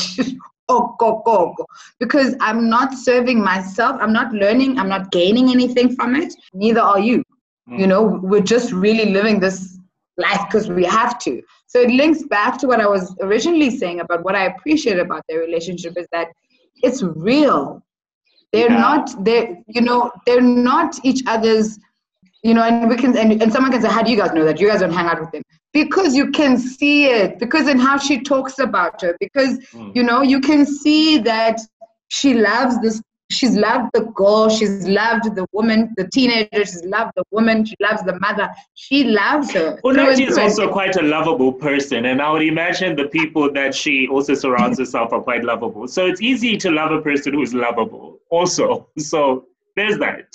because 2.00 2.36
I'm 2.40 2.70
not 2.70 2.94
serving 2.94 3.44
myself, 3.44 3.98
I'm 4.00 4.14
not 4.14 4.32
learning, 4.32 4.78
I'm 4.80 4.90
not 4.90 5.12
gaining 5.12 5.50
anything 5.50 5.96
from 5.96 6.16
it. 6.16 6.34
Neither 6.54 6.82
are 6.82 7.00
you. 7.00 7.24
Mm. 7.70 7.80
You 7.80 7.88
know, 7.88 8.20
we're 8.22 8.42
just 8.42 8.72
really 8.72 9.12
living 9.12 9.40
this 9.40 9.80
life 10.18 10.42
because 10.48 10.70
we 10.70 10.86
have 10.86 11.18
to. 11.20 11.42
So 11.76 11.82
it 11.82 11.92
links 11.92 12.24
back 12.24 12.58
to 12.60 12.68
what 12.68 12.80
I 12.80 12.88
was 12.88 13.14
originally 13.20 13.70
saying 13.70 14.00
about 14.00 14.24
what 14.24 14.34
I 14.34 14.46
appreciate 14.46 14.98
about 14.98 15.26
their 15.28 15.40
relationship 15.40 15.98
is 15.98 16.08
that 16.14 16.30
it's 16.82 17.04
real. 17.04 17.84
They're 18.54 18.72
yeah. 18.72 18.78
not 18.78 19.26
they 19.26 19.62
you 19.68 19.82
know, 19.82 20.10
they're 20.26 20.40
not 20.40 20.98
each 21.04 21.22
other's 21.28 21.78
you 22.44 22.54
know, 22.54 22.64
and 22.64 22.88
we 22.88 22.96
can 22.96 23.18
and, 23.18 23.42
and 23.42 23.52
someone 23.52 23.74
can 23.74 23.82
say, 23.82 23.90
How 23.90 24.04
do 24.04 24.10
you 24.10 24.16
guys 24.16 24.32
know 24.32 24.46
that? 24.46 24.62
You 24.62 24.70
guys 24.70 24.80
don't 24.80 24.94
hang 24.94 25.08
out 25.08 25.20
with 25.20 25.32
them 25.32 25.44
because 25.74 26.16
you 26.16 26.32
can 26.32 26.58
see 26.58 27.08
it 27.08 27.40
because 27.40 27.68
in 27.68 27.78
how 27.78 27.98
she 27.98 28.22
talks 28.22 28.60
about 28.60 29.02
her 29.02 29.18
because 29.20 29.60
mm. 29.74 29.94
you 29.94 30.04
know 30.04 30.22
you 30.22 30.40
can 30.40 30.66
see 30.66 31.18
that 31.18 31.60
she 32.08 32.36
loves 32.36 32.80
this 32.80 33.02
she's 33.30 33.56
loved 33.56 33.90
the 33.94 34.02
girl 34.14 34.50
she's 34.50 34.88
loved 34.88 35.36
the 35.36 35.46
woman 35.52 35.92
the 35.98 36.08
teenager 36.10 36.60
she's 36.60 36.86
loved 36.86 37.12
the 37.16 37.24
woman 37.32 37.66
she 37.66 37.76
loves 37.80 38.04
the 38.04 38.18
mother 38.20 38.50
she 38.76 39.04
loves 39.06 39.52
her 39.52 39.80
well 39.84 39.96
Nancy 39.96 40.26
is 40.26 40.38
also 40.38 40.72
quite 40.72 40.96
a 40.96 41.02
lovable 41.02 41.52
person 41.52 42.06
and 42.06 42.22
i 42.22 42.32
would 42.32 42.44
imagine 42.44 42.96
the 42.96 43.08
people 43.08 43.52
that 43.52 43.74
she 43.74 44.08
also 44.08 44.36
surrounds 44.36 44.78
herself 44.78 45.12
are 45.12 45.22
quite 45.22 45.44
lovable 45.44 45.88
so 45.88 46.06
it's 46.06 46.22
easy 46.22 46.56
to 46.58 46.70
love 46.70 46.92
a 46.92 47.02
person 47.02 47.34
who's 47.34 47.54
lovable 47.54 48.20
also 48.30 48.88
so 49.00 49.46
there's 49.76 49.98
that 49.98 50.28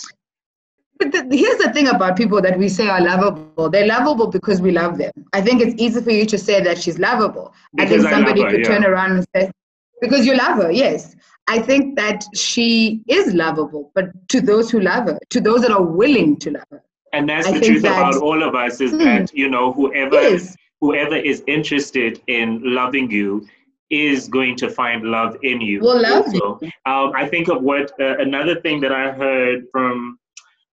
but 0.99 1.11
the, 1.11 1.35
here's 1.35 1.57
the 1.57 1.73
thing 1.73 1.87
about 1.87 2.15
people 2.15 2.43
that 2.43 2.59
we 2.59 2.69
say 2.69 2.87
are 2.87 3.01
lovable. 3.01 3.71
They're 3.71 3.87
lovable 3.87 4.27
because 4.27 4.61
we 4.61 4.69
love 4.69 4.99
them. 4.99 5.11
I 5.33 5.41
think 5.41 5.59
it's 5.59 5.73
easy 5.81 5.99
for 5.99 6.11
you 6.11 6.27
to 6.27 6.37
say 6.37 6.61
that 6.61 6.79
she's 6.79 6.99
lovable. 6.99 7.55
Because 7.73 8.05
I 8.05 8.09
think 8.09 8.09
somebody 8.11 8.41
I 8.41 8.45
her, 8.45 8.51
could 8.51 8.59
yeah. 8.59 8.67
turn 8.67 8.85
around 8.85 9.11
and 9.13 9.25
say, 9.35 9.51
because 9.99 10.27
you 10.27 10.35
love 10.35 10.57
her, 10.57 10.71
yes. 10.71 11.15
I 11.47 11.59
think 11.59 11.97
that 11.97 12.23
she 12.35 13.03
is 13.07 13.33
lovable, 13.33 13.91
but 13.93 14.05
to 14.29 14.41
those 14.41 14.71
who 14.71 14.79
love 14.79 15.05
her, 15.05 15.19
to 15.29 15.41
those 15.41 15.61
that 15.61 15.71
are 15.71 15.83
willing 15.83 16.37
to 16.37 16.51
love 16.51 16.67
her. 16.71 16.83
And 17.13 17.27
that's 17.27 17.47
I 17.47 17.59
the 17.59 17.65
truth 17.65 17.81
that, 17.81 17.97
about 17.97 18.21
all 18.21 18.41
of 18.41 18.55
us 18.55 18.79
is 18.79 18.93
mm, 18.93 18.99
that, 18.99 19.33
you 19.33 19.49
know, 19.49 19.73
whoever 19.73 20.15
yes. 20.15 20.55
whoever 20.79 21.15
is 21.15 21.43
interested 21.47 22.21
in 22.27 22.61
loving 22.63 23.11
you 23.11 23.45
is 23.89 24.29
going 24.29 24.55
to 24.55 24.69
find 24.69 25.03
love 25.03 25.35
in 25.43 25.59
you. 25.59 25.81
Will 25.81 26.01
love 26.01 26.25
also. 26.25 26.59
you. 26.61 26.71
Um, 26.85 27.11
I 27.15 27.27
think 27.27 27.49
of 27.49 27.61
what 27.61 27.91
uh, 27.99 28.17
another 28.19 28.61
thing 28.61 28.79
that 28.81 28.93
I 28.93 29.11
heard 29.11 29.65
from 29.71 30.17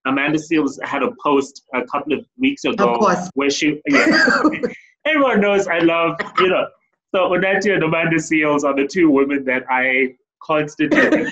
Amanda 0.05 0.39
Seales 0.39 0.81
had 0.83 1.03
a 1.03 1.11
post 1.21 1.63
a 1.73 1.83
couple 1.85 2.13
of 2.13 2.25
weeks 2.37 2.63
ago 2.63 2.95
of 2.95 3.29
where 3.33 3.49
she, 3.49 3.81
yeah, 3.87 4.41
everyone 5.05 5.41
knows 5.41 5.67
I 5.67 5.79
love, 5.79 6.17
you 6.39 6.47
know. 6.47 6.67
So 7.13 7.29
Unathi 7.31 7.73
and 7.73 7.83
Amanda 7.83 8.17
Seales 8.17 8.63
are 8.63 8.75
the 8.75 8.87
two 8.87 9.09
women 9.09 9.43
that 9.45 9.63
I 9.69 10.15
constantly 10.43 11.25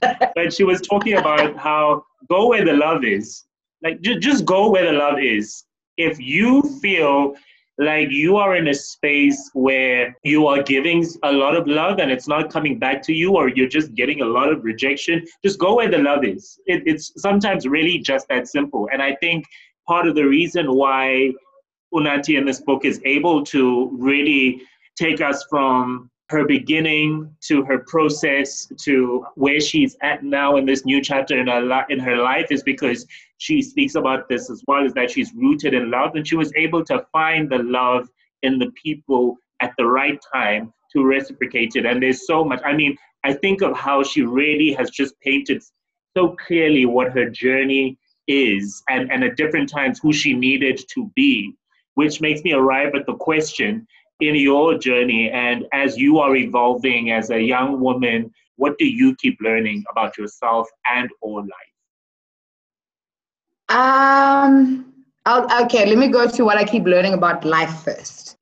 but 0.34 0.52
she 0.52 0.64
was 0.64 0.80
talking 0.80 1.14
about 1.14 1.56
how 1.56 2.04
go 2.28 2.48
where 2.48 2.64
the 2.64 2.72
love 2.72 3.04
is. 3.04 3.44
Like, 3.82 4.00
ju- 4.00 4.18
just 4.18 4.44
go 4.44 4.70
where 4.70 4.86
the 4.86 4.98
love 4.98 5.18
is. 5.18 5.64
If 5.96 6.20
you 6.20 6.62
feel 6.80 7.34
like 7.78 8.10
you 8.10 8.36
are 8.36 8.56
in 8.56 8.68
a 8.68 8.74
space 8.74 9.50
where 9.54 10.16
you 10.22 10.46
are 10.46 10.62
giving 10.62 11.06
a 11.22 11.32
lot 11.32 11.56
of 11.56 11.66
love 11.66 11.98
and 11.98 12.10
it's 12.10 12.28
not 12.28 12.52
coming 12.52 12.78
back 12.78 13.02
to 13.02 13.12
you 13.12 13.34
or 13.34 13.48
you're 13.48 13.68
just 13.68 13.94
getting 13.94 14.20
a 14.20 14.24
lot 14.24 14.52
of 14.52 14.62
rejection 14.62 15.24
just 15.42 15.58
go 15.58 15.76
where 15.76 15.90
the 15.90 15.96
love 15.96 16.22
is 16.22 16.60
it, 16.66 16.82
it's 16.84 17.12
sometimes 17.16 17.66
really 17.66 17.98
just 17.98 18.28
that 18.28 18.46
simple 18.46 18.90
and 18.92 19.00
i 19.02 19.14
think 19.16 19.46
part 19.88 20.06
of 20.06 20.14
the 20.14 20.22
reason 20.22 20.74
why 20.74 21.32
unathi 21.94 22.36
in 22.36 22.44
this 22.44 22.60
book 22.60 22.84
is 22.84 23.00
able 23.06 23.42
to 23.42 23.88
really 23.98 24.60
take 24.96 25.22
us 25.22 25.42
from 25.48 26.10
her 26.32 26.46
beginning 26.46 27.30
to 27.42 27.62
her 27.62 27.80
process 27.80 28.66
to 28.78 29.24
where 29.34 29.60
she's 29.60 29.96
at 30.02 30.24
now 30.24 30.56
in 30.56 30.64
this 30.64 30.84
new 30.86 31.02
chapter 31.02 31.38
in 31.38 31.46
her, 31.46 31.60
li- 31.60 31.84
in 31.90 31.98
her 31.98 32.16
life 32.16 32.46
is 32.50 32.62
because 32.62 33.06
she 33.36 33.60
speaks 33.60 33.94
about 33.96 34.28
this 34.28 34.48
as 34.50 34.62
well 34.66 34.84
is 34.84 34.94
that 34.94 35.10
she's 35.10 35.32
rooted 35.34 35.74
in 35.74 35.90
love 35.90 36.14
and 36.14 36.26
she 36.26 36.36
was 36.36 36.50
able 36.56 36.82
to 36.84 37.04
find 37.12 37.50
the 37.50 37.58
love 37.58 38.08
in 38.42 38.58
the 38.58 38.70
people 38.82 39.36
at 39.60 39.72
the 39.76 39.86
right 39.86 40.18
time 40.32 40.72
to 40.92 41.04
reciprocate 41.04 41.76
it. 41.76 41.84
And 41.84 42.02
there's 42.02 42.26
so 42.26 42.44
much 42.44 42.60
i 42.64 42.72
mean 42.74 42.96
i 43.24 43.32
think 43.32 43.62
of 43.62 43.76
how 43.76 44.02
she 44.02 44.22
really 44.22 44.72
has 44.72 44.90
just 44.90 45.18
painted 45.20 45.62
so 46.16 46.34
clearly 46.46 46.86
what 46.86 47.12
her 47.12 47.28
journey 47.28 47.98
is 48.26 48.82
and, 48.88 49.10
and 49.12 49.22
at 49.24 49.36
different 49.36 49.68
times 49.68 49.98
who 50.00 50.12
she 50.12 50.32
needed 50.32 50.80
to 50.94 51.10
be 51.14 51.54
which 51.94 52.20
makes 52.20 52.42
me 52.42 52.52
arrive 52.52 52.94
at 52.94 53.04
the 53.06 53.14
question 53.14 53.86
in 54.28 54.36
your 54.36 54.78
journey 54.78 55.30
and 55.30 55.66
as 55.72 55.98
you 55.98 56.18
are 56.18 56.36
evolving 56.36 57.10
as 57.10 57.30
a 57.30 57.40
young 57.40 57.80
woman, 57.80 58.32
what 58.56 58.78
do 58.78 58.86
you 58.86 59.16
keep 59.16 59.36
learning 59.40 59.84
about 59.90 60.16
yourself 60.16 60.68
and 60.86 61.10
or 61.20 61.40
life? 61.40 61.72
Um, 63.68 64.92
I'll, 65.26 65.64
okay, 65.64 65.86
let 65.86 65.98
me 65.98 66.08
go 66.08 66.28
to 66.28 66.44
what 66.44 66.58
I 66.58 66.64
keep 66.64 66.84
learning 66.84 67.14
about 67.14 67.44
life 67.44 67.82
first. 67.84 68.36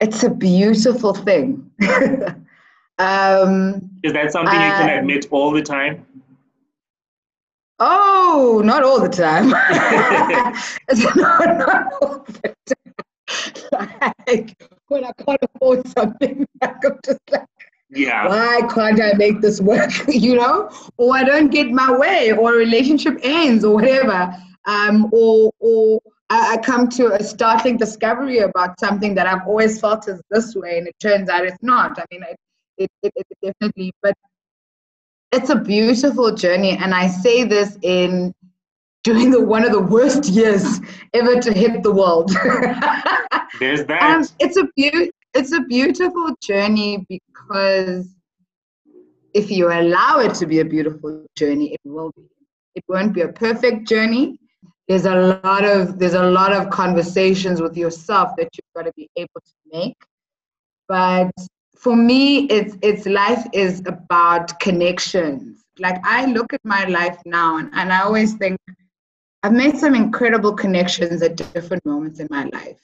It's 0.00 0.24
a 0.24 0.30
beautiful 0.30 1.14
thing. 1.14 1.70
um, 2.98 3.90
Is 4.02 4.12
that 4.12 4.32
something 4.32 4.54
you 4.54 4.72
can 4.72 4.90
um, 4.90 4.98
admit 4.98 5.26
all 5.30 5.52
the 5.52 5.62
time? 5.62 6.04
Oh, 7.78 8.62
not 8.64 8.82
all 8.82 9.00
the 9.00 9.08
time. 9.08 9.50
not, 11.16 11.58
not 11.58 11.92
all 12.00 12.24
the 12.26 12.54
time. 12.66 12.85
like, 14.26 14.62
when 14.88 15.04
I 15.04 15.12
can't 15.24 15.40
afford 15.42 15.86
something, 15.88 16.46
I'm 16.62 16.78
just 17.04 17.20
like, 17.30 17.46
yeah. 17.90 18.28
Why 18.28 18.62
can't 18.72 19.00
I 19.00 19.12
make 19.16 19.40
this 19.40 19.60
work? 19.60 19.90
you 20.08 20.34
know, 20.34 20.70
or 20.96 21.16
I 21.16 21.22
don't 21.22 21.48
get 21.48 21.70
my 21.70 21.96
way, 21.96 22.32
or 22.32 22.54
a 22.54 22.56
relationship 22.56 23.18
ends, 23.22 23.64
or 23.64 23.74
whatever. 23.74 24.34
Um, 24.66 25.08
or 25.12 25.52
or 25.60 26.00
I, 26.28 26.54
I 26.54 26.56
come 26.58 26.88
to 26.90 27.14
a 27.14 27.22
startling 27.22 27.76
discovery 27.76 28.38
about 28.38 28.80
something 28.80 29.14
that 29.14 29.26
I've 29.26 29.46
always 29.46 29.80
felt 29.80 30.08
is 30.08 30.20
this 30.30 30.54
way, 30.54 30.78
and 30.78 30.88
it 30.88 30.96
turns 31.00 31.28
out 31.28 31.44
it's 31.44 31.62
not. 31.62 31.98
I 31.98 32.04
mean, 32.10 32.24
it, 32.24 32.36
it, 32.78 32.90
it, 33.02 33.12
it 33.14 33.38
definitely, 33.42 33.92
but 34.02 34.14
it's 35.32 35.50
a 35.50 35.56
beautiful 35.56 36.34
journey, 36.34 36.76
and 36.76 36.92
I 36.92 37.06
say 37.06 37.44
this 37.44 37.78
in 37.82 38.34
during 39.06 39.30
the 39.30 39.40
one 39.40 39.64
of 39.64 39.70
the 39.70 39.80
worst 39.80 40.24
years 40.24 40.80
ever 41.14 41.40
to 41.40 41.52
hit 41.52 41.84
the 41.84 41.92
world. 41.92 42.28
There's 43.60 43.84
that. 43.84 44.02
Um, 44.02 44.26
it's 44.40 44.56
a 44.56 44.64
be- 44.74 45.12
it's 45.32 45.52
a 45.52 45.60
beautiful 45.60 46.34
journey 46.42 47.06
because 47.08 48.08
if 49.32 49.48
you 49.48 49.68
allow 49.68 50.18
it 50.18 50.34
to 50.34 50.46
be 50.46 50.58
a 50.58 50.64
beautiful 50.64 51.24
journey, 51.36 51.72
it 51.72 51.80
will 51.84 52.10
be. 52.16 52.24
It 52.74 52.82
won't 52.88 53.14
be 53.14 53.20
a 53.20 53.28
perfect 53.28 53.86
journey. 53.88 54.40
There's 54.88 55.06
a 55.06 55.40
lot 55.44 55.64
of 55.64 56.00
there's 56.00 56.14
a 56.14 56.28
lot 56.28 56.52
of 56.52 56.70
conversations 56.70 57.62
with 57.62 57.76
yourself 57.76 58.32
that 58.38 58.48
you've 58.54 58.74
got 58.74 58.86
to 58.90 58.92
be 58.96 59.08
able 59.16 59.40
to 59.50 59.54
make. 59.72 59.96
But 60.88 61.30
for 61.76 61.94
me, 61.94 62.46
it's 62.46 62.76
it's 62.82 63.06
life 63.06 63.46
is 63.52 63.82
about 63.86 64.58
connections. 64.58 65.62
Like 65.78 65.98
I 66.02 66.26
look 66.26 66.52
at 66.52 66.64
my 66.64 66.86
life 66.86 67.18
now 67.24 67.58
and, 67.58 67.70
and 67.72 67.92
I 67.92 68.00
always 68.02 68.34
think 68.34 68.58
I've 69.46 69.52
made 69.52 69.78
some 69.78 69.94
incredible 69.94 70.52
connections 70.54 71.22
at 71.22 71.36
different 71.36 71.86
moments 71.86 72.18
in 72.18 72.26
my 72.30 72.50
life. 72.52 72.80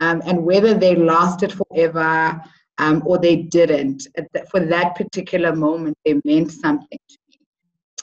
Um, 0.00 0.20
and 0.26 0.44
whether 0.44 0.74
they 0.74 0.94
lasted 0.94 1.54
forever 1.54 2.38
um, 2.76 3.02
or 3.06 3.16
they 3.18 3.36
didn't, 3.36 4.06
for 4.50 4.60
that 4.60 4.94
particular 4.94 5.56
moment, 5.56 5.96
they 6.04 6.20
meant 6.26 6.52
something 6.52 6.98
to 7.08 7.18
me. 7.30 7.38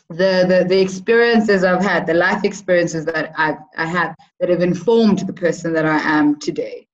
The, 0.10 0.46
the, 0.48 0.66
the 0.68 0.82
experiences 0.82 1.64
I've 1.64 1.84
had, 1.84 2.08
the 2.08 2.16
life 2.16 2.44
experiences 2.44 3.06
that 3.06 3.32
I've 3.38 3.60
I 3.78 3.86
had 3.86 4.16
that 4.40 4.50
have 4.50 4.64
informed 4.64 5.20
the 5.28 5.34
person 5.34 5.72
that 5.74 5.86
I 5.86 6.00
am 6.00 6.40
today, 6.40 6.88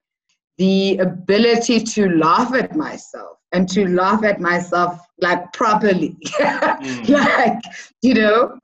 the 0.57 0.97
ability 0.97 1.79
to 1.79 2.09
laugh 2.09 2.53
at 2.53 2.75
myself 2.75 3.37
and 3.53 3.69
to 3.69 3.87
laugh 3.87 4.25
at 4.25 4.41
myself 4.41 4.99
like 5.21 5.53
properly, 5.53 6.17
mm. 6.39 7.07
like, 7.07 7.61
you 8.01 8.15
know, 8.15 8.59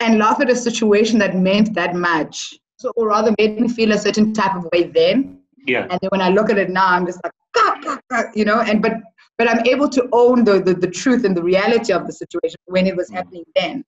and 0.00 0.18
laugh 0.18 0.40
at 0.40 0.50
a 0.50 0.56
situation 0.56 1.18
that 1.18 1.36
meant 1.36 1.74
that 1.74 1.94
much. 1.94 2.54
So, 2.78 2.92
or 2.96 3.08
rather 3.08 3.34
made 3.38 3.60
me 3.60 3.68
feel 3.68 3.92
a 3.92 3.98
certain 3.98 4.32
type 4.32 4.54
of 4.54 4.66
way 4.72 4.84
then. 4.84 5.40
Yeah. 5.66 5.86
And 5.90 5.98
then 6.00 6.08
when 6.10 6.20
I 6.20 6.28
look 6.28 6.50
at 6.50 6.58
it 6.58 6.70
now, 6.70 6.86
I'm 6.86 7.06
just 7.06 7.20
like, 7.24 7.32
you 8.34 8.44
know, 8.44 8.60
and 8.60 8.80
but 8.80 8.92
but 9.36 9.48
I'm 9.48 9.64
able 9.66 9.88
to 9.90 10.08
own 10.12 10.44
the, 10.44 10.60
the, 10.60 10.74
the 10.74 10.90
truth 10.90 11.24
and 11.24 11.36
the 11.36 11.42
reality 11.42 11.92
of 11.92 12.06
the 12.06 12.12
situation 12.12 12.56
when 12.66 12.86
it 12.86 12.96
was 12.96 13.08
happening 13.08 13.44
then. 13.54 13.84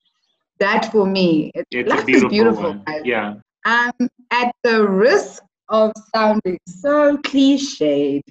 That 0.61 0.93
for 0.93 1.07
me, 1.07 1.51
it, 1.55 1.67
it's 1.71 1.89
life 1.89 2.07
beautiful 2.07 2.29
is 2.29 2.33
beautiful. 2.33 2.83
Yeah. 3.05 3.35
Um, 3.65 4.09
at 4.31 4.53
the 4.63 4.87
risk 4.87 5.43
of 5.69 5.93
sounding 6.15 6.59
so 6.67 7.17
cliched, 7.19 8.23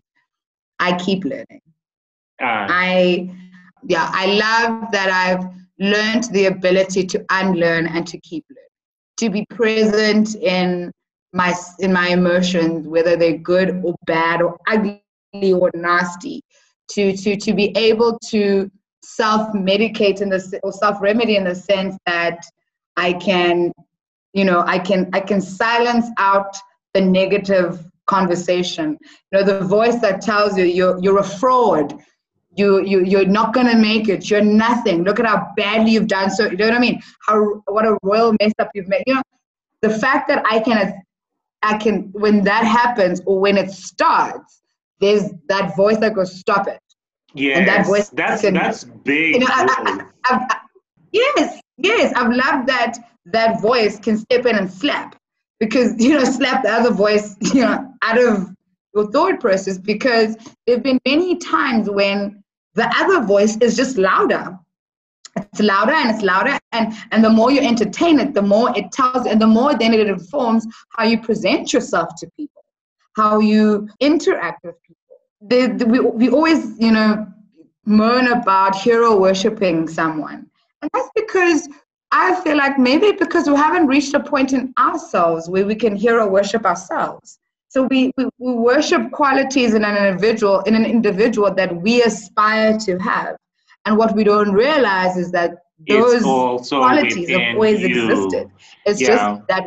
I 0.79 0.97
keep 0.97 1.25
learning. 1.25 1.61
Uh. 2.41 2.67
I, 2.69 3.35
yeah, 3.83 4.09
I 4.13 4.25
love 4.27 4.91
that 4.91 5.09
I've 5.09 5.45
learned 5.79 6.25
the 6.25 6.45
ability 6.45 7.05
to 7.05 7.25
unlearn 7.29 7.87
and 7.87 8.05
to 8.07 8.19
keep 8.19 8.45
learning, 8.49 8.63
to 9.17 9.29
be 9.29 9.45
present 9.49 10.35
in 10.35 10.91
my 11.33 11.53
in 11.79 11.93
my 11.93 12.09
emotions, 12.09 12.87
whether 12.87 13.15
they're 13.15 13.37
good 13.37 13.81
or 13.83 13.95
bad 14.05 14.41
or 14.41 14.57
ugly 14.67 15.53
or 15.53 15.71
nasty, 15.73 16.41
to 16.91 17.15
to 17.15 17.35
to 17.35 17.53
be 17.53 17.75
able 17.77 18.19
to 18.27 18.69
self-medicate 19.03 20.21
in 20.21 20.29
the 20.29 20.59
or 20.63 20.71
self-remedy 20.71 21.35
in 21.35 21.43
the 21.43 21.55
sense 21.55 21.97
that 22.05 22.39
I 22.97 23.13
can, 23.13 23.71
you 24.33 24.45
know, 24.45 24.63
I 24.65 24.79
can 24.79 25.09
I 25.13 25.19
can 25.19 25.41
silence 25.41 26.07
out 26.17 26.55
the 26.93 27.01
negative 27.01 27.85
conversation. 28.07 28.97
You 29.31 29.39
know, 29.39 29.43
the 29.43 29.61
voice 29.65 29.99
that 29.99 30.21
tells 30.21 30.57
you 30.57 30.65
you're 30.65 30.99
you're 31.01 31.19
a 31.19 31.23
fraud, 31.23 31.99
you 32.55 32.83
you 32.83 33.03
you're 33.03 33.25
not 33.25 33.53
gonna 33.53 33.77
make 33.77 34.09
it. 34.09 34.29
You're 34.29 34.41
nothing. 34.41 35.03
Look 35.03 35.19
at 35.19 35.25
how 35.25 35.47
badly 35.55 35.91
you've 35.91 36.07
done. 36.07 36.29
So 36.29 36.49
you 36.49 36.57
know 36.57 36.67
what 36.67 36.75
i 36.75 36.79
mean? 36.79 37.01
How 37.27 37.61
what 37.67 37.85
a 37.85 37.97
royal 38.03 38.35
mess 38.39 38.53
up 38.59 38.69
you've 38.73 38.87
made. 38.87 39.03
You 39.07 39.15
know 39.15 39.21
the 39.81 39.89
fact 39.89 40.27
that 40.27 40.43
i 40.49 40.59
can 40.59 40.93
i 41.63 41.77
can 41.77 42.09
when 42.13 42.43
that 42.43 42.65
happens 42.65 43.21
or 43.25 43.39
when 43.39 43.57
it 43.57 43.71
starts 43.71 44.61
there's 44.99 45.31
that 45.47 45.75
voice 45.75 45.97
that 45.97 46.13
goes 46.13 46.37
stop 46.37 46.67
it. 46.67 46.79
Yeah 47.33 47.59
and 47.59 47.67
that 47.67 47.85
voice 47.85 48.09
that's 48.09 48.41
can, 48.41 48.53
that's 48.53 48.83
big 48.83 49.35
you 49.35 49.39
know, 49.39 49.47
I, 49.49 50.05
I, 50.25 50.35
I, 50.35 50.57
yes 51.11 51.61
yes. 51.77 52.13
I've 52.15 52.31
loved 52.31 52.67
that 52.67 52.97
that 53.25 53.61
voice 53.61 53.99
can 53.99 54.17
step 54.17 54.45
in 54.45 54.55
and 54.55 54.71
slap. 54.71 55.15
Because 55.59 55.99
you 56.01 56.13
know 56.13 56.23
slap 56.23 56.63
the 56.63 56.71
other 56.71 56.91
voice 56.91 57.35
you 57.53 57.61
know 57.61 57.93
out 58.01 58.21
of 58.21 58.49
your 58.93 59.11
thought 59.11 59.39
process. 59.39 59.77
Because 59.77 60.35
there 60.65 60.75
have 60.75 60.83
been 60.83 60.99
many 61.05 61.37
times 61.37 61.89
when 61.89 62.38
the 62.79 62.89
other 62.97 63.25
voice 63.25 63.57
is 63.57 63.75
just 63.75 63.97
louder. 63.97 64.57
It's 65.35 65.61
louder 65.61 65.91
and 65.91 66.09
it's 66.09 66.23
louder 66.23 66.57
and 66.71 66.93
and 67.11 67.23
the 67.23 67.29
more 67.29 67.51
you 67.51 67.61
entertain 67.61 68.19
it 68.19 68.33
the 68.33 68.41
more 68.41 68.67
it 68.75 68.91
tells 68.91 69.25
and 69.25 69.39
the 69.39 69.47
more 69.47 69.73
then 69.75 69.93
it 69.93 70.07
informs 70.07 70.65
how 70.95 71.03
you 71.03 71.17
present 71.21 71.71
yourself 71.71 72.09
to 72.19 72.27
people 72.37 72.63
how 73.15 73.39
you 73.39 73.87
interact 73.99 74.63
with 74.63 74.75
people. 74.83 75.17
The, 75.41 75.67
the, 75.77 75.85
we, 75.85 75.99
we 75.99 76.29
always 76.29 76.79
you 76.79 76.91
know 76.91 77.27
moan 77.85 78.27
about 78.27 78.75
hero 78.75 79.19
worshiping 79.19 79.87
someone. 79.87 80.49
And 80.81 80.89
that's 80.93 81.09
because 81.15 81.67
i 82.11 82.27
feel 82.41 82.57
like 82.57 82.79
maybe 82.79 83.11
because 83.11 83.47
we 83.47 83.55
haven't 83.55 83.87
reached 83.87 84.13
a 84.15 84.19
point 84.19 84.51
in 84.53 84.73
ourselves 84.79 85.47
where 85.47 85.65
we 85.71 85.75
can 85.75 85.95
hero 85.95 86.25
worship 86.27 86.65
ourselves 86.65 87.37
so 87.69 87.83
we, 87.83 88.11
we, 88.17 88.25
we 88.39 88.53
worship 88.53 89.11
qualities 89.11 89.75
in 89.75 89.85
an 89.85 89.95
individual 89.95 90.61
in 90.61 90.75
an 90.75 90.85
individual 90.85 91.53
that 91.53 91.75
we 91.75 92.01
aspire 92.01 92.77
to 92.79 92.97
have. 92.97 93.37
And 93.85 93.97
what 93.97 94.15
we 94.15 94.23
don't 94.23 94.51
realize 94.51 95.17
is 95.17 95.31
that 95.31 95.51
those 95.87 96.23
qualities 96.67 97.29
have 97.29 97.55
always 97.55 97.81
you. 97.81 98.09
existed. 98.09 98.51
It's 98.85 98.99
yeah. 98.99 99.07
just 99.07 99.47
that 99.47 99.63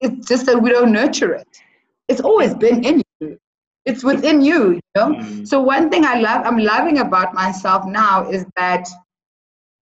it's 0.00 0.28
just 0.28 0.46
that 0.46 0.62
we 0.62 0.70
don't 0.70 0.92
nurture 0.92 1.34
it. 1.34 1.48
It's 2.08 2.20
always 2.20 2.54
been 2.54 2.84
in 2.84 3.02
you. 3.20 3.38
It's 3.84 4.04
within 4.04 4.40
you, 4.40 4.72
you 4.72 4.80
know. 4.94 5.08
Mm. 5.08 5.46
So 5.46 5.60
one 5.60 5.90
thing 5.90 6.04
I 6.04 6.20
love, 6.20 6.46
I'm 6.46 6.58
loving 6.58 6.98
about 6.98 7.34
myself 7.34 7.84
now 7.86 8.28
is 8.30 8.46
that 8.56 8.88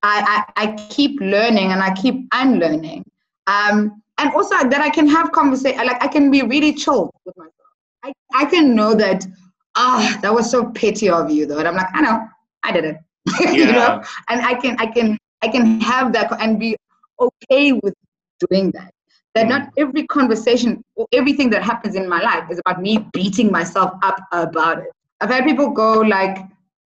I, 0.04 0.44
I, 0.56 0.64
I 0.64 0.88
keep 0.90 1.20
learning 1.20 1.72
and 1.72 1.82
I 1.82 1.94
keep 1.94 2.28
unlearning. 2.34 3.04
Um, 3.48 4.02
and 4.20 4.34
also 4.34 4.56
that 4.68 4.82
I 4.82 4.90
can 4.90 5.08
have 5.08 5.32
conversation. 5.32 5.86
Like 5.86 6.04
I 6.04 6.08
can 6.08 6.30
be 6.30 6.42
really 6.42 6.74
chill 6.74 7.12
with 7.26 7.38
myself. 7.38 7.54
I, 8.04 8.14
I 8.34 8.46
can 8.46 8.76
know 8.76 8.94
that 8.96 9.26
ah 9.76 10.20
that 10.22 10.34
was 10.34 10.52
so 10.52 10.72
petty 10.72 11.10
of 11.10 11.32
you 11.32 11.46
though. 11.46 11.60
And 11.60 11.68
I'm 11.68 11.76
like 11.76 11.88
I 11.94 12.02
know 12.02 12.28
I 12.64 12.72
did 12.72 12.86
it. 12.86 12.98
Yeah. 13.42 13.52
you 13.52 13.66
know, 13.66 14.04
and 14.30 14.42
I 14.42 14.56
can 14.56 14.76
I 14.80 14.88
can 14.88 15.18
I 15.42 15.48
can 15.48 15.80
have 15.82 16.14
that 16.14 16.32
and 16.42 16.60
be 16.60 16.76
okay 17.20 17.74
with 17.74 17.94
doing 18.48 18.72
that. 18.72 18.94
That 19.36 19.48
not 19.48 19.62
mm. 19.62 19.72
every 19.78 20.08
conversation 20.08 20.84
or 20.96 21.08
everything 21.14 21.50
that 21.52 21.64
happens 21.64 21.96
in 21.96 22.10
my 22.10 22.22
life 22.22 22.50
is 22.50 22.60
about 22.66 22.82
me 22.82 23.06
beating 23.14 23.52
myself 23.52 23.92
up 24.02 24.20
about 24.32 24.80
it. 24.80 24.92
I've 25.22 25.30
had 25.30 25.46
people 25.46 25.70
go 25.70 26.00
like, 26.00 26.40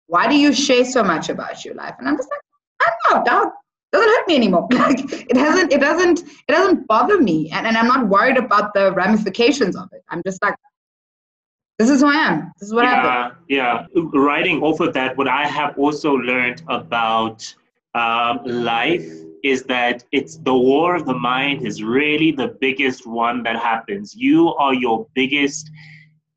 "Why 0.06 0.26
do 0.26 0.36
you 0.36 0.52
share 0.52 0.84
so 0.84 1.04
much 1.04 1.28
about 1.28 1.64
your 1.64 1.74
life?" 1.74 1.96
And 1.98 2.08
I'm 2.08 2.16
just 2.16 2.30
like, 2.30 2.40
"I 2.80 2.86
don't 2.90 3.18
know, 3.18 3.24
dog 3.30 3.52
doesn't 3.92 4.08
hurt 4.08 4.28
me 4.28 4.36
anymore. 4.36 4.68
like 4.72 5.00
it 5.00 5.36
hasn't, 5.36 5.72
it 5.72 5.80
doesn't, 5.80 6.20
it 6.20 6.52
doesn't 6.52 6.86
bother 6.86 7.20
me, 7.20 7.50
and, 7.50 7.66
and 7.66 7.76
I'm 7.76 7.88
not 7.88 8.08
worried 8.08 8.36
about 8.36 8.74
the 8.74 8.92
ramifications 8.92 9.76
of 9.76 9.88
it. 9.92 10.02
I'm 10.08 10.22
just 10.24 10.42
like, 10.42 10.54
this 11.78 11.88
is 11.88 12.02
who 12.02 12.08
I 12.08 12.14
am. 12.14 12.52
This 12.60 12.68
is 12.68 12.74
what 12.74 12.84
yeah, 12.84 13.02
happened. 13.02 13.38
Yeah, 13.48 13.86
writing 14.12 14.62
off 14.62 14.80
of 14.80 14.92
that, 14.94 15.16
what 15.16 15.28
I 15.28 15.46
have 15.46 15.78
also 15.78 16.12
learned 16.12 16.62
about 16.68 17.54
um, 17.94 18.40
life 18.44 19.10
is 19.42 19.62
that 19.64 20.04
it's 20.12 20.36
the 20.36 20.54
war 20.54 20.94
of 20.94 21.06
the 21.06 21.14
mind 21.14 21.66
is 21.66 21.82
really 21.82 22.32
the 22.32 22.48
biggest 22.60 23.06
one 23.06 23.42
that 23.44 23.56
happens. 23.56 24.14
You 24.14 24.54
are 24.56 24.74
your 24.74 25.06
biggest 25.14 25.70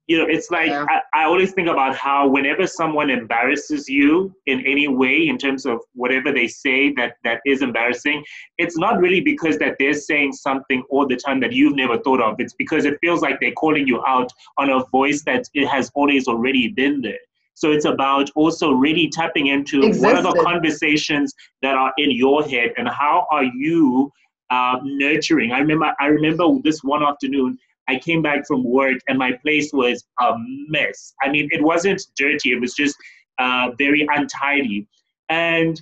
you 0.08 0.18
know, 0.18 0.26
it's 0.28 0.52
like 0.52 0.68
yeah. 0.68 0.86
I, 0.90 1.22
I 1.22 1.24
always 1.26 1.54
think 1.54 1.70
about 1.70 1.96
how 1.96 2.28
whenever 2.28 2.68
someone 2.68 3.10
embarrasses 3.10 3.88
you 3.88 4.36
in 4.48 4.66
any 4.66 4.88
way, 4.88 5.28
in 5.28 5.38
terms 5.38 5.66
of 5.66 5.80
whatever 5.94 6.32
they 6.32 6.48
say 6.48 6.92
that 6.94 7.16
that 7.24 7.40
is 7.46 7.62
embarrassing, 7.62 8.24
it's 8.58 8.78
not 8.78 9.00
really 9.00 9.22
because 9.22 9.58
that 9.60 9.76
they're 9.80 9.94
saying 9.94 10.34
something 10.34 10.84
all 10.90 11.08
the 11.08 11.16
time 11.16 11.40
that 11.40 11.54
you've 11.54 11.76
never 11.76 11.98
thought 12.00 12.22
of. 12.22 12.36
It's 12.40 12.54
because 12.54 12.84
it 12.84 12.98
feels 13.00 13.22
like 13.22 13.40
they're 13.40 13.54
calling 13.54 13.88
you 13.88 14.04
out 14.06 14.30
on 14.58 14.70
a 14.70 14.84
voice 14.92 15.24
that 15.24 15.48
it 15.54 15.68
has 15.68 15.90
always 15.96 16.28
already 16.28 16.68
been 16.68 17.02
there. 17.02 17.20
So 17.56 17.72
it's 17.72 17.86
about 17.86 18.30
also 18.36 18.72
really 18.72 19.10
tapping 19.10 19.48
into 19.48 19.84
Existed. 19.84 20.06
what 20.06 20.16
are 20.18 20.24
the 20.24 20.44
conversations 20.44 21.34
that 21.62 21.76
are 21.76 21.94
in 21.98 22.12
your 22.12 22.44
head 22.44 22.74
and 22.78 22.90
how 22.90 23.28
are 23.32 23.44
you 23.44 24.12
uh, 24.50 24.80
nurturing. 24.84 25.52
I 25.52 25.60
remember 25.60 25.94
I 26.00 26.08
remember 26.08 26.46
this 26.64 26.84
one 26.84 27.04
afternoon 27.04 27.58
I 27.88 28.00
came 28.00 28.22
back 28.22 28.46
from 28.48 28.64
work 28.64 28.98
and 29.08 29.18
my 29.18 29.34
place 29.44 29.72
was 29.74 30.06
a 30.22 30.34
mess. 30.68 31.14
I 31.22 31.30
mean, 31.30 31.50
it 31.52 31.62
wasn't 31.62 32.02
dirty, 32.18 32.52
it 32.54 32.62
was 32.62 32.74
just 32.74 32.96
uh, 33.40 33.72
very 33.78 34.08
untidy. 34.14 34.88
And 35.30 35.82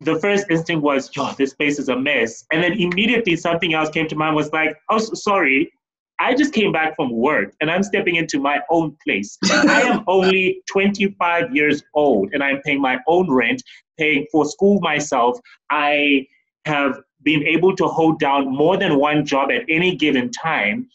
the 0.00 0.18
first 0.18 0.46
instinct 0.50 0.82
was, 0.82 1.10
yo, 1.14 1.32
this 1.32 1.54
place 1.54 1.78
is 1.78 1.88
a 1.88 1.96
mess. 1.96 2.44
And 2.52 2.62
then 2.62 2.72
immediately 2.72 3.36
something 3.36 3.74
else 3.74 3.90
came 3.90 4.08
to 4.08 4.16
mind 4.16 4.34
was 4.34 4.52
like, 4.52 4.76
oh, 4.88 4.98
sorry, 4.98 5.70
I 6.20 6.34
just 6.34 6.52
came 6.52 6.70
back 6.70 6.96
from 6.96 7.10
work 7.10 7.54
and 7.60 7.70
I'm 7.70 7.82
stepping 7.82 8.16
into 8.16 8.38
my 8.38 8.60
own 8.70 8.96
place. 9.02 9.38
I 9.44 9.82
am 9.82 10.04
only 10.06 10.62
25 10.70 11.54
years 11.54 11.82
old 11.94 12.30
and 12.32 12.42
I'm 12.42 12.60
paying 12.62 12.80
my 12.80 12.98
own 13.08 13.30
rent, 13.30 13.62
paying 13.98 14.26
for 14.30 14.44
school 14.44 14.80
myself. 14.80 15.38
I 15.70 16.26
have 16.66 17.00
been 17.22 17.42
able 17.46 17.74
to 17.76 17.86
hold 17.86 18.20
down 18.20 18.54
more 18.54 18.76
than 18.76 18.98
one 18.98 19.24
job 19.24 19.50
at 19.50 19.62
any 19.68 19.96
given 19.96 20.30
time. 20.30 20.88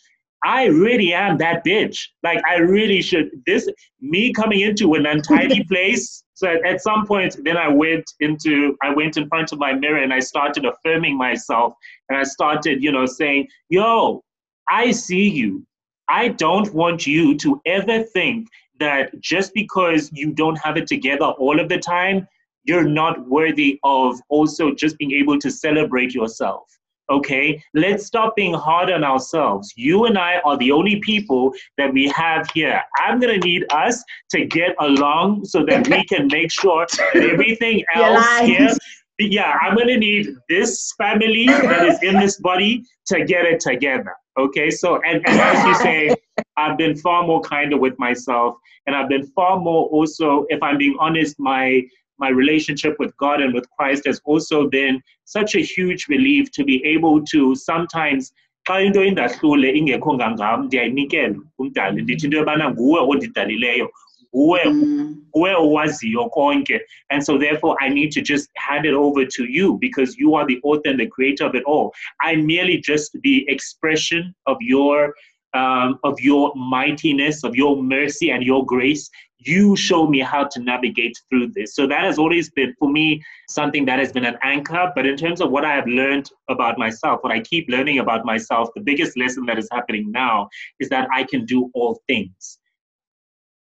I 0.45 0.65
really 0.65 1.11
am 1.11 1.39
that 1.39 1.65
bitch. 1.65 1.97
Like 2.21 2.39
I 2.47 2.57
really 2.57 3.01
should. 3.01 3.31
This 3.47 3.67
me 3.99 4.31
coming 4.31 4.61
into 4.61 4.93
an 4.93 5.07
untidy 5.07 5.63
place. 5.67 6.23
So 6.35 6.47
at, 6.47 6.63
at 6.63 6.81
some 6.81 7.07
point, 7.07 7.35
then 7.43 7.57
I 7.57 7.67
went 7.67 8.05
into 8.19 8.77
I 8.83 8.93
went 8.93 9.17
in 9.17 9.27
front 9.27 9.51
of 9.51 9.59
my 9.59 9.73
mirror 9.73 10.01
and 10.01 10.13
I 10.13 10.19
started 10.19 10.65
affirming 10.65 11.17
myself 11.17 11.73
and 12.09 12.17
I 12.19 12.23
started, 12.23 12.83
you 12.83 12.91
know, 12.91 13.07
saying, 13.07 13.47
"Yo, 13.69 14.23
I 14.69 14.91
see 14.91 15.27
you. 15.27 15.65
I 16.09 16.27
don't 16.27 16.71
want 16.73 17.07
you 17.07 17.35
to 17.39 17.59
ever 17.65 18.03
think 18.03 18.47
that 18.79 19.19
just 19.19 19.51
because 19.55 20.11
you 20.13 20.31
don't 20.31 20.57
have 20.57 20.77
it 20.77 20.85
together 20.85 21.25
all 21.25 21.59
of 21.59 21.69
the 21.69 21.79
time, 21.79 22.27
you're 22.65 22.87
not 22.87 23.27
worthy 23.27 23.79
of 23.83 24.19
also 24.29 24.75
just 24.75 24.97
being 24.99 25.13
able 25.13 25.39
to 25.39 25.49
celebrate 25.49 26.13
yourself. 26.13 26.63
Okay, 27.09 27.61
let's 27.73 28.05
stop 28.05 28.35
being 28.35 28.53
hard 28.53 28.89
on 28.89 29.03
ourselves. 29.03 29.73
You 29.75 30.05
and 30.05 30.17
I 30.17 30.39
are 30.39 30.57
the 30.57 30.71
only 30.71 30.99
people 31.01 31.53
that 31.77 31.93
we 31.93 32.07
have 32.09 32.49
here. 32.53 32.81
I'm 32.99 33.19
gonna 33.19 33.37
need 33.37 33.65
us 33.71 34.03
to 34.31 34.45
get 34.45 34.75
along 34.79 35.45
so 35.45 35.63
that 35.65 35.87
we 35.87 36.03
can 36.05 36.27
make 36.31 36.51
sure 36.51 36.87
that 36.87 37.15
everything 37.31 37.83
else 37.93 38.39
here 38.39 38.75
yeah, 39.19 39.57
I'm 39.61 39.77
gonna 39.77 39.97
need 39.97 40.35
this 40.49 40.93
family 40.97 41.45
that 41.47 41.85
is 41.85 42.03
in 42.03 42.19
this 42.19 42.39
body 42.39 42.83
to 43.07 43.23
get 43.23 43.45
it 43.45 43.59
together. 43.59 44.13
Okay, 44.37 44.69
so 44.69 44.99
and, 45.03 45.25
and 45.25 45.39
as 45.39 45.65
you 45.65 45.75
say, 45.75 46.15
I've 46.57 46.77
been 46.77 46.97
far 46.97 47.25
more 47.25 47.41
kinder 47.41 47.77
with 47.77 47.97
myself, 47.97 48.57
and 48.85 48.95
I've 48.95 49.07
been 49.07 49.25
far 49.27 49.57
more 49.57 49.87
also, 49.87 50.45
if 50.49 50.61
I'm 50.61 50.77
being 50.77 50.97
honest, 50.99 51.39
my 51.39 51.83
my 52.17 52.29
relationship 52.29 52.95
with 52.99 53.15
God 53.17 53.41
and 53.41 53.53
with 53.53 53.69
Christ 53.77 54.05
has 54.05 54.21
also 54.25 54.67
been 54.69 55.01
such 55.25 55.55
a 55.55 55.59
huge 55.59 56.07
relief 56.07 56.51
to 56.51 56.63
be 56.63 56.83
able 56.85 57.23
to 57.25 57.55
sometimes 57.55 58.33
xa 58.67 58.85
into 58.85 58.99
indahlule 59.03 59.69
ingekho 59.77 60.13
ngangam 60.13 60.65
ndiyayinikela 60.65 61.35
kumdali 61.57 62.01
ndithi 62.01 62.25
into 62.25 62.37
yobana 62.37 62.71
nguwe 62.71 62.99
ondidalileyo 62.99 63.89
nguwe 64.35 64.61
nguwe 64.67 65.53
owaziyo 65.55 66.29
konke. 66.29 66.81
And 67.09 67.23
so 67.23 67.37
therefore 67.37 67.75
i 67.79 67.89
need 67.89 68.11
to 68.11 68.21
just 68.21 68.49
hand 68.55 68.85
it 68.85 68.93
over 68.93 69.25
to 69.25 69.43
you 69.45 69.77
because 69.79 70.17
you 70.17 70.35
are 70.35 70.45
the 70.45 70.59
author 70.63 70.89
and 70.89 70.99
the 70.99 71.07
creator 71.07 71.45
of 71.45 71.55
it 71.55 71.63
all. 71.65 71.93
I'm 72.21 72.45
merely 72.45 72.77
just 72.77 73.15
the 73.23 73.45
expression 73.47 74.35
of 74.45 74.57
your 74.61 75.13
um, 75.53 75.99
of 76.03 76.19
your 76.19 76.51
mightiness, 76.55 77.43
of 77.43 77.55
your 77.55 77.81
mercy 77.81 78.31
and 78.31 78.43
your 78.43 78.65
grace. 78.65 79.09
You 79.37 79.75
show 79.75 80.07
me 80.07 80.19
how 80.19 80.45
to 80.45 80.59
navigate 80.59 81.15
through 81.29 81.51
this. 81.55 81.75
So 81.75 81.85
that 81.87 82.03
has 82.03 82.17
always 82.17 82.49
been, 82.49 82.73
for 82.79 82.89
me, 82.89 83.21
something 83.49 83.85
that 83.85 83.99
has 83.99 84.11
been 84.11 84.25
an 84.25 84.37
anchor. 84.43 84.91
But 84.95 85.05
in 85.05 85.17
terms 85.17 85.41
of 85.41 85.51
what 85.51 85.65
I 85.65 85.73
have 85.73 85.87
learned 85.87 86.29
about 86.49 86.77
myself, 86.77 87.19
what 87.21 87.33
I 87.33 87.41
keep 87.41 87.69
learning 87.69 87.99
about 87.99 88.25
myself, 88.25 88.69
the 88.75 88.81
biggest 88.81 89.17
lesson 89.17 89.45
that 89.45 89.59
is 89.59 89.67
happening 89.71 90.11
now 90.11 90.49
is 90.79 90.89
that 90.89 91.07
I 91.13 91.23
can 91.23 91.45
do 91.45 91.69
all 91.73 92.01
things. 92.07 92.59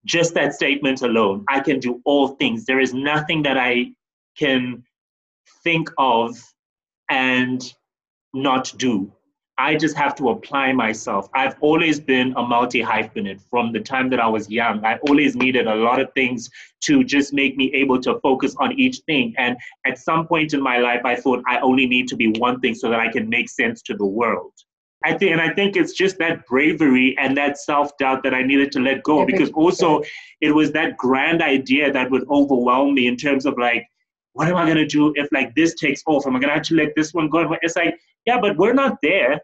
Just 0.05 0.35
that 0.35 0.55
statement 0.55 1.03
alone, 1.03 1.45
I 1.49 1.61
can 1.61 1.81
do 1.81 2.01
all 2.05 2.29
things. 2.29 2.65
There 2.67 2.81
is 2.81 2.95
nothing 2.95 3.43
that 3.43 3.59
I 3.59 3.93
can 4.39 4.85
think 5.63 5.91
of 5.99 6.37
and 7.11 7.63
not 8.33 8.73
do 8.77 9.13
I 9.57 9.77
just 9.77 9.97
have 9.97 10.17
to 10.17 10.31
apply 10.31 10.73
myself. 10.73 11.29
I've 11.35 11.57
always 11.61 12.01
been 12.01 12.35
a 12.37 12.43
multi 12.43 12.83
hyphenate 12.83 13.41
from 13.51 13.73
the 13.73 13.81
time 13.81 14.11
that 14.11 14.19
I 14.19 14.27
was 14.27 14.51
young. 14.51 14.85
I 14.85 14.97
always 15.09 15.37
needed 15.37 15.69
a 15.69 15.75
lot 15.75 16.01
of 16.01 16.13
things 16.15 16.51
to 16.83 17.05
just 17.05 17.33
make 17.33 17.57
me 17.57 17.73
able 17.73 18.01
to 18.01 18.19
focus 18.21 18.57
on 18.59 18.73
each 18.79 18.99
thing. 19.07 19.33
And 19.39 19.57
at 19.87 19.99
some 19.99 20.27
point 20.27 20.55
in 20.55 20.61
my 20.63 20.79
life, 20.79 21.03
I 21.05 21.15
thought 21.15 21.43
I 21.47 21.61
only 21.61 21.87
need 21.87 22.09
to 22.09 22.17
be 22.17 22.33
one 22.39 22.61
thing 22.61 22.75
so 22.75 22.91
that 22.91 22.99
I 22.99 23.11
can 23.13 23.29
make 23.29 23.49
sense 23.49 23.81
to 23.83 23.97
the 23.97 24.05
world. 24.05 24.53
I 25.05 25.17
think, 25.17 25.33
and 25.33 25.41
I 25.41 25.53
think 25.53 25.77
it's 25.77 25.93
just 25.93 26.19
that 26.19 26.47
bravery 26.47 27.15
and 27.19 27.37
that 27.37 27.59
self 27.59 27.97
doubt 27.99 28.23
that 28.25 28.35
I 28.35 28.43
needed 28.43 28.73
to 28.73 28.81
let 28.81 29.03
go 29.03 29.25
because 29.25 29.51
also 29.51 30.03
it 30.41 30.51
was 30.51 30.73
that 30.73 30.97
grand 30.97 31.43
idea 31.43 31.93
that 31.93 32.11
would 32.11 32.27
overwhelm 32.29 32.95
me 32.95 33.07
in 33.07 33.17
terms 33.17 33.47
of 33.47 33.57
like, 33.59 33.87
what 34.33 34.49
am 34.49 34.57
I 34.57 34.67
gonna 34.67 34.87
do 34.87 35.13
if 35.15 35.29
like 35.31 35.55
this 35.55 35.75
takes 35.75 36.03
off? 36.07 36.27
Am 36.27 36.35
I 36.35 36.41
gonna 36.41 36.55
actually 36.55 36.85
let 36.85 36.95
this 36.97 37.13
one 37.13 37.29
go? 37.29 37.55
It's 37.63 37.77
like 37.77 38.01
yeah, 38.27 38.41
but 38.41 38.57
we're 38.57 38.75
not 38.75 38.99
there. 39.03 39.41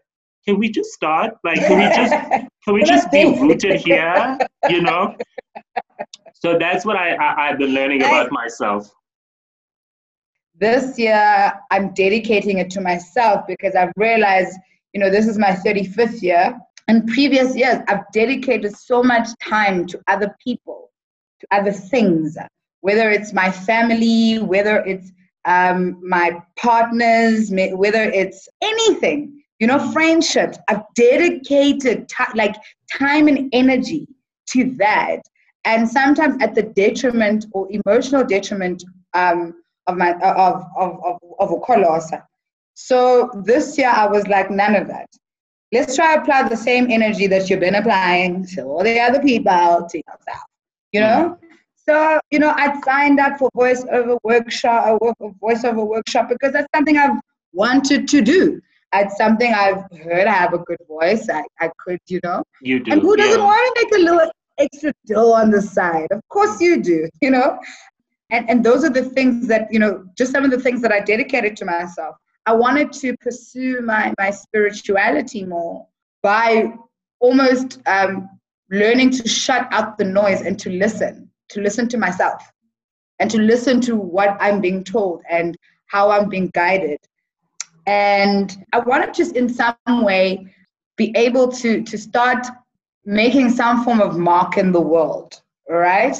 Can 0.47 0.57
we 0.57 0.69
just 0.69 0.91
start? 0.91 1.35
Like, 1.43 1.59
can 1.59 1.77
we 1.77 1.85
just 1.95 2.13
can 2.65 2.73
we 2.73 2.83
just 2.83 3.11
be 3.11 3.25
rooted 3.25 3.81
here? 3.81 4.37
You 4.69 4.81
know. 4.81 5.15
So 6.33 6.57
that's 6.57 6.85
what 6.85 6.97
I, 6.97 7.13
I 7.13 7.49
I've 7.49 7.59
been 7.59 7.73
learning 7.73 8.01
about 8.01 8.31
myself. 8.31 8.91
This 10.55 10.97
year, 10.97 11.53
I'm 11.71 11.93
dedicating 11.93 12.59
it 12.59 12.69
to 12.71 12.81
myself 12.81 13.45
because 13.47 13.75
I've 13.75 13.91
realized, 13.95 14.57
you 14.93 14.99
know, 14.99 15.09
this 15.09 15.27
is 15.27 15.37
my 15.37 15.51
35th 15.51 16.21
year. 16.21 16.57
In 16.87 17.05
previous 17.07 17.55
years, 17.55 17.77
I've 17.87 18.03
dedicated 18.13 18.75
so 18.75 19.01
much 19.01 19.27
time 19.41 19.87
to 19.87 19.99
other 20.07 20.35
people, 20.43 20.91
to 21.39 21.47
other 21.51 21.71
things, 21.71 22.37
whether 22.81 23.09
it's 23.09 23.33
my 23.33 23.51
family, 23.51 24.39
whether 24.39 24.83
it's 24.85 25.11
um, 25.45 25.99
my 26.07 26.41
partners, 26.57 27.51
whether 27.51 28.03
it's 28.03 28.47
anything, 28.61 29.41
you 29.59 29.67
know, 29.67 29.91
friendships. 29.91 30.57
I've 30.67 30.83
dedicated 30.95 32.07
t- 32.09 32.23
like 32.35 32.55
time 32.91 33.27
and 33.27 33.49
energy 33.53 34.07
to 34.49 34.71
that, 34.77 35.21
and 35.65 35.87
sometimes 35.87 36.41
at 36.41 36.55
the 36.55 36.63
detriment 36.63 37.45
or 37.53 37.67
emotional 37.71 38.23
detriment 38.23 38.83
um, 39.13 39.53
of 39.87 39.97
my 39.97 40.13
of 40.13 40.65
of 40.77 40.99
of 41.03 41.17
of 41.39 41.49
Okolosa. 41.49 42.23
So 42.73 43.29
this 43.45 43.77
year 43.77 43.89
I 43.89 44.07
was 44.07 44.27
like 44.27 44.49
none 44.49 44.75
of 44.75 44.87
that. 44.87 45.07
Let's 45.71 45.95
try 45.95 46.15
apply 46.15 46.49
the 46.49 46.57
same 46.57 46.91
energy 46.91 47.27
that 47.27 47.49
you've 47.49 47.61
been 47.61 47.75
applying 47.75 48.45
to 48.47 48.63
all 48.63 48.83
the 48.83 48.99
other 48.99 49.21
people 49.21 49.87
to 49.89 49.97
yourself. 49.97 50.47
You 50.91 50.99
know, 50.99 51.37
mm-hmm. 51.41 51.50
So, 51.87 52.19
you 52.29 52.39
know, 52.39 52.53
I'd 52.55 52.83
signed 52.83 53.19
up 53.19 53.39
for 53.39 53.49
voiceover 53.55 54.17
workshop, 54.23 55.01
a 55.01 55.23
voiceover 55.43 55.87
workshop 55.87 56.29
because 56.29 56.53
that's 56.53 56.67
something 56.75 56.97
I've 56.97 57.19
wanted 57.53 58.07
to 58.09 58.21
do. 58.21 58.61
It's 58.93 59.17
something 59.17 59.53
I've 59.53 59.83
heard 60.03 60.27
I 60.27 60.33
have 60.33 60.53
a 60.53 60.59
good 60.59 60.77
voice. 60.87 61.27
I, 61.29 61.43
I 61.59 61.71
could, 61.79 61.99
you 62.07 62.19
know. 62.23 62.43
You 62.61 62.81
do. 62.81 62.91
And 62.91 63.01
who 63.01 63.15
doesn't 63.15 63.39
yeah. 63.39 63.45
want 63.45 63.75
to 63.75 63.85
make 63.85 63.99
a 63.99 64.03
little 64.03 64.31
extra 64.57 64.93
dough 65.07 65.33
on 65.33 65.49
the 65.49 65.61
side? 65.61 66.07
Of 66.11 66.21
course 66.29 66.59
you 66.59 66.83
do, 66.83 67.09
you 67.21 67.31
know. 67.31 67.57
And 68.29 68.49
and 68.49 68.63
those 68.63 68.83
are 68.83 68.89
the 68.89 69.03
things 69.03 69.47
that, 69.47 69.67
you 69.71 69.79
know, 69.79 70.05
just 70.17 70.31
some 70.31 70.43
of 70.43 70.51
the 70.51 70.59
things 70.59 70.81
that 70.81 70.91
I 70.91 70.99
dedicated 70.99 71.55
to 71.57 71.65
myself. 71.65 72.15
I 72.45 72.53
wanted 72.53 72.91
to 72.93 73.15
pursue 73.17 73.81
my 73.81 74.13
my 74.19 74.31
spirituality 74.31 75.45
more 75.45 75.87
by 76.21 76.73
almost 77.19 77.79
um, 77.87 78.29
learning 78.69 79.11
to 79.11 79.27
shut 79.27 79.67
out 79.71 79.97
the 79.97 80.05
noise 80.05 80.41
and 80.41 80.59
to 80.59 80.69
listen 80.69 81.30
to 81.51 81.61
listen 81.61 81.87
to 81.89 81.97
myself 81.97 82.41
and 83.19 83.29
to 83.31 83.37
listen 83.37 83.79
to 83.81 83.95
what 83.95 84.37
I'm 84.39 84.61
being 84.61 84.83
told 84.83 85.21
and 85.29 85.57
how 85.87 86.09
I'm 86.09 86.29
being 86.29 86.49
guided. 86.53 86.99
And 87.85 88.55
I 88.73 88.79
want 88.79 89.05
to 89.05 89.11
just 89.11 89.35
in 89.35 89.49
some 89.49 89.75
way 89.87 90.45
be 90.97 91.11
able 91.15 91.51
to, 91.51 91.81
to 91.83 91.97
start 91.97 92.45
making 93.05 93.49
some 93.49 93.83
form 93.83 94.01
of 94.01 94.17
mark 94.17 94.57
in 94.57 94.71
the 94.71 94.81
world, 94.81 95.41
right? 95.67 96.17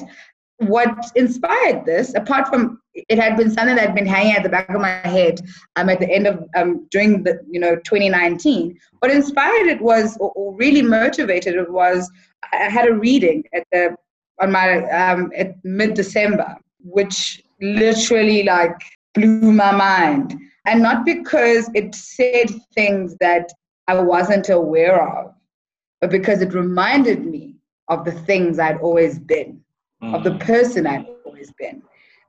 What 0.57 1.11
inspired 1.15 1.85
this, 1.85 2.13
apart 2.15 2.47
from 2.47 2.81
it 2.93 3.17
had 3.17 3.37
been 3.37 3.49
something 3.51 3.75
that 3.75 3.85
had 3.85 3.95
been 3.95 4.05
hanging 4.05 4.33
at 4.33 4.43
the 4.43 4.49
back 4.49 4.69
of 4.69 4.81
my 4.81 4.89
head 4.89 5.39
um, 5.75 5.89
at 5.89 5.99
the 5.99 6.09
end 6.09 6.27
of 6.27 6.43
um, 6.55 6.87
during 6.91 7.23
the 7.23 7.39
you 7.49 7.59
know 7.59 7.75
2019. 7.77 8.77
What 8.99 9.11
inspired 9.11 9.67
it 9.67 9.81
was, 9.81 10.17
or, 10.17 10.31
or 10.31 10.55
really 10.55 10.81
motivated 10.81 11.55
it 11.55 11.71
was, 11.71 12.09
I 12.51 12.69
had 12.69 12.87
a 12.87 12.93
reading 12.93 13.43
at 13.53 13.65
the 13.71 13.95
on 14.41 14.51
my 14.51 14.83
um, 14.89 15.31
at 15.35 15.55
mid 15.63 15.93
December, 15.93 16.57
which 16.83 17.43
literally 17.61 18.43
like 18.43 18.75
blew 19.13 19.51
my 19.51 19.71
mind. 19.71 20.35
And 20.65 20.81
not 20.81 21.05
because 21.05 21.69
it 21.73 21.95
said 21.95 22.49
things 22.75 23.15
that 23.19 23.51
I 23.87 23.99
wasn't 23.99 24.49
aware 24.49 25.01
of, 25.01 25.33
but 25.99 26.11
because 26.11 26.41
it 26.41 26.53
reminded 26.53 27.25
me 27.25 27.55
of 27.87 28.05
the 28.05 28.11
things 28.11 28.59
I'd 28.59 28.77
always 28.77 29.19
been, 29.19 29.59
mm. 30.03 30.15
of 30.15 30.23
the 30.23 30.31
mm. 30.31 30.39
person 30.39 30.85
I'd 30.85 31.07
always 31.25 31.51
been. 31.53 31.81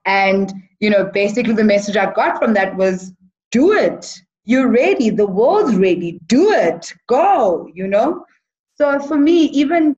And, 0.07 0.53
you 0.81 0.91
know, 0.91 1.05
basically 1.05 1.55
the 1.55 1.65
message 1.65 1.97
I 1.97 2.13
got 2.13 2.39
from 2.39 2.55
that 2.55 2.75
was 2.77 3.13
do 3.51 3.73
it. 3.73 4.21
You're 4.45 4.69
ready. 4.69 5.11
The 5.11 5.27
world's 5.27 5.77
ready. 5.77 6.19
Do 6.27 6.51
it. 6.51 6.93
Go, 7.07 7.69
you 7.75 7.87
know? 7.87 8.25
So 8.75 8.99
for 8.99 9.17
me, 9.17 9.45
even 9.51 9.95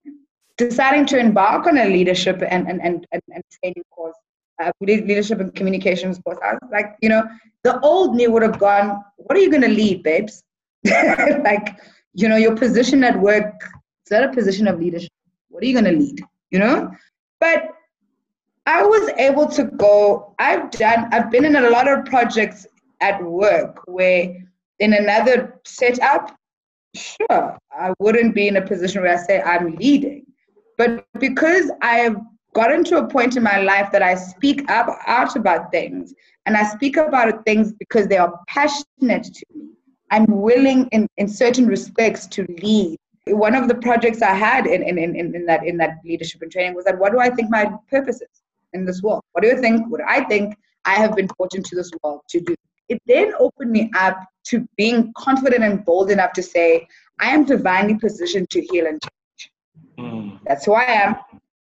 deciding 0.56 1.06
to 1.06 1.18
embark 1.18 1.66
on 1.66 1.78
a 1.78 1.86
leadership 1.86 2.42
and, 2.48 2.68
and, 2.68 2.80
and, 2.82 3.06
and, 3.12 3.22
and 3.32 3.42
training 3.60 3.82
course, 3.90 4.16
uh, 4.62 4.70
leadership 4.80 5.40
and 5.40 5.54
communications 5.54 6.18
course, 6.18 6.38
I 6.42 6.52
was 6.52 6.70
like, 6.70 6.96
you 7.00 7.08
know, 7.08 7.24
the 7.64 7.80
old 7.80 8.14
me 8.14 8.28
would 8.28 8.42
have 8.42 8.58
gone, 8.58 9.02
what 9.16 9.36
are 9.36 9.40
you 9.40 9.50
going 9.50 9.62
to 9.62 9.68
lead, 9.68 10.02
babes? 10.02 10.44
like, 10.84 11.76
you 12.12 12.28
know, 12.28 12.36
your 12.36 12.56
position 12.56 13.02
at 13.02 13.18
work, 13.18 13.52
is 14.04 14.10
that 14.10 14.22
a 14.22 14.32
position 14.32 14.68
of 14.68 14.78
leadership? 14.78 15.10
What 15.48 15.62
are 15.62 15.66
you 15.66 15.72
going 15.72 15.92
to 15.92 15.98
lead? 15.98 16.22
You 16.50 16.60
know? 16.60 16.90
But 17.40 17.70
I 18.66 18.82
was 18.84 19.10
able 19.18 19.48
to 19.48 19.64
go, 19.64 20.34
I've 20.38 20.70
done, 20.70 21.08
I've 21.12 21.30
been 21.30 21.44
in 21.44 21.56
a 21.56 21.70
lot 21.70 21.88
of 21.88 22.04
projects 22.04 22.66
at 23.00 23.22
work 23.22 23.82
where 23.86 24.36
in 24.78 24.92
another 24.92 25.60
setup, 25.64 26.36
sure, 26.94 27.58
I 27.72 27.92
wouldn't 27.98 28.34
be 28.34 28.48
in 28.48 28.56
a 28.56 28.62
position 28.62 29.02
where 29.02 29.12
I 29.12 29.16
say 29.16 29.42
I'm 29.42 29.74
leading. 29.76 30.26
But 30.76 31.06
because 31.18 31.70
I've 31.82 32.16
gotten 32.54 32.84
to 32.84 32.98
a 32.98 33.06
point 33.06 33.36
in 33.36 33.42
my 33.42 33.60
life 33.60 33.90
that 33.92 34.02
I 34.02 34.14
speak 34.14 34.70
up 34.70 34.88
out 35.06 35.36
about 35.36 35.70
things 35.70 36.14
and 36.46 36.56
I 36.56 36.62
speak 36.64 36.96
about 36.96 37.44
things 37.44 37.72
because 37.72 38.06
they 38.06 38.16
are 38.16 38.40
passionate 38.48 39.24
to 39.24 39.46
me. 39.54 39.70
I'm 40.10 40.26
willing 40.26 40.86
in, 40.92 41.08
in 41.16 41.28
certain 41.28 41.66
respects 41.66 42.26
to 42.28 42.46
lead. 42.62 42.96
One 43.26 43.54
of 43.54 43.68
the 43.68 43.74
projects 43.74 44.22
I 44.22 44.34
had 44.34 44.66
in, 44.66 44.82
in, 44.82 44.98
in, 44.98 45.34
in 45.34 45.46
that 45.46 45.66
in 45.66 45.76
that 45.78 45.96
leadership 46.04 46.42
and 46.42 46.52
training 46.52 46.74
was 46.74 46.84
that 46.84 46.98
what 46.98 47.12
do 47.12 47.18
I 47.18 47.30
think 47.30 47.50
my 47.50 47.70
purpose 47.90 48.16
is 48.16 48.42
in 48.72 48.84
this 48.84 49.02
world? 49.02 49.22
What 49.32 49.42
do 49.42 49.48
you 49.48 49.60
think? 49.60 49.90
What 49.90 49.98
do 49.98 50.06
I 50.06 50.24
think 50.24 50.54
I 50.84 50.94
have 50.94 51.16
been 51.16 51.28
put 51.38 51.54
into 51.54 51.74
this 51.74 51.90
world 52.02 52.20
to 52.28 52.40
do? 52.40 52.54
It 52.88 53.00
then 53.06 53.32
opened 53.38 53.72
me 53.72 53.90
up 53.96 54.22
to 54.48 54.68
being 54.76 55.12
confident 55.16 55.64
and 55.64 55.84
bold 55.84 56.10
enough 56.10 56.32
to 56.34 56.42
say, 56.42 56.86
I 57.18 57.30
am 57.30 57.44
divinely 57.44 57.96
positioned 57.96 58.50
to 58.50 58.60
heal 58.60 58.86
and 58.86 59.00
change. 59.02 59.23
Mm. 60.04 60.38
That's 60.46 60.64
who 60.64 60.74
I 60.74 60.84
am. 60.84 61.16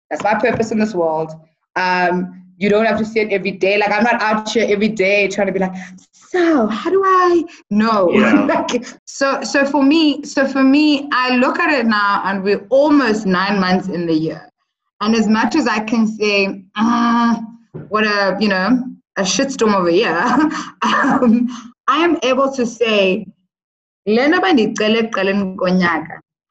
That's 0.10 0.24
my 0.24 0.36
purpose 0.36 0.72
in 0.72 0.80
this 0.80 0.94
world. 0.94 1.32
Um, 1.76 2.46
you 2.58 2.70
don't 2.70 2.86
have 2.86 2.98
to 3.00 3.06
see 3.06 3.20
it 3.20 3.32
every 3.32 3.52
day. 3.52 3.78
Like 3.78 3.92
I'm 3.92 4.04
not 4.04 4.22
out 4.22 4.50
here 4.50 4.66
every 4.70 4.88
day 4.88 5.28
trying 5.28 5.48
to 5.48 5.54
be 5.54 5.60
like, 5.60 5.74
so 6.12 6.68
how 6.68 6.90
do 6.90 7.02
I 7.04 7.44
know? 7.70 8.12
Yeah. 8.12 8.46
like, 8.72 8.86
so 9.06 9.42
so 9.44 9.66
for 9.66 9.84
me, 9.84 10.24
so 10.24 10.48
for 10.48 10.64
me, 10.64 11.10
I 11.12 11.36
look 11.38 11.60
at 11.60 11.72
it 11.72 11.86
now 11.86 12.22
and 12.26 12.44
we're 12.44 12.66
almost 12.70 13.26
nine 13.26 13.60
months 13.60 13.88
in 13.88 14.06
the 14.06 14.14
year. 14.14 14.50
And 15.02 15.16
as 15.16 15.28
much 15.28 15.56
as 15.56 15.68
I 15.68 15.80
can 15.82 16.08
say, 16.08 16.64
uh, 16.76 17.42
what 17.90 18.06
a 18.06 18.38
you 18.40 18.48
know, 18.48 18.84
a 19.18 19.22
shitstorm 19.24 19.74
of 19.80 19.88
a 19.88 19.94
year, 19.94 20.18
um, 20.82 21.50
I 21.88 22.04
am 22.04 22.18
able 22.24 22.52
to 22.54 22.66
say, 22.66 23.28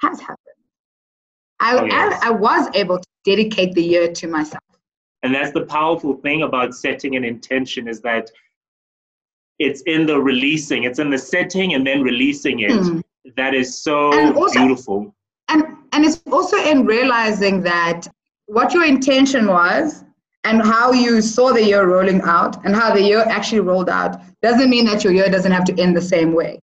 has 0.02 0.20
happened. 0.20 0.53
I, 1.64 1.78
oh, 1.78 1.84
yes. 1.86 2.20
I, 2.22 2.28
I 2.28 2.30
was 2.30 2.68
able 2.74 2.98
to 2.98 3.08
dedicate 3.24 3.74
the 3.74 3.82
year 3.82 4.12
to 4.12 4.26
myself. 4.28 4.62
And 5.22 5.34
that's 5.34 5.52
the 5.52 5.64
powerful 5.64 6.14
thing 6.18 6.42
about 6.42 6.74
setting 6.74 7.16
an 7.16 7.24
intention 7.24 7.88
is 7.88 8.02
that 8.02 8.30
it's 9.58 9.80
in 9.82 10.04
the 10.04 10.20
releasing, 10.20 10.84
it's 10.84 10.98
in 10.98 11.08
the 11.08 11.16
setting 11.16 11.72
and 11.72 11.86
then 11.86 12.02
releasing 12.02 12.60
it. 12.60 12.70
Mm. 12.70 13.02
That 13.36 13.54
is 13.54 13.78
so 13.78 14.12
and 14.12 14.36
also, 14.36 14.58
beautiful. 14.60 15.14
And 15.48 15.64
and 15.92 16.04
it's 16.04 16.20
also 16.30 16.58
in 16.58 16.84
realizing 16.84 17.62
that 17.62 18.06
what 18.44 18.74
your 18.74 18.84
intention 18.84 19.46
was 19.46 20.04
and 20.42 20.60
how 20.60 20.92
you 20.92 21.22
saw 21.22 21.52
the 21.54 21.64
year 21.64 21.86
rolling 21.86 22.20
out 22.22 22.62
and 22.66 22.76
how 22.76 22.92
the 22.92 23.00
year 23.00 23.20
actually 23.20 23.60
rolled 23.60 23.88
out 23.88 24.20
doesn't 24.42 24.68
mean 24.68 24.84
that 24.84 25.02
your 25.02 25.14
year 25.14 25.30
doesn't 25.30 25.52
have 25.52 25.64
to 25.64 25.80
end 25.80 25.96
the 25.96 26.02
same 26.02 26.34
way. 26.34 26.60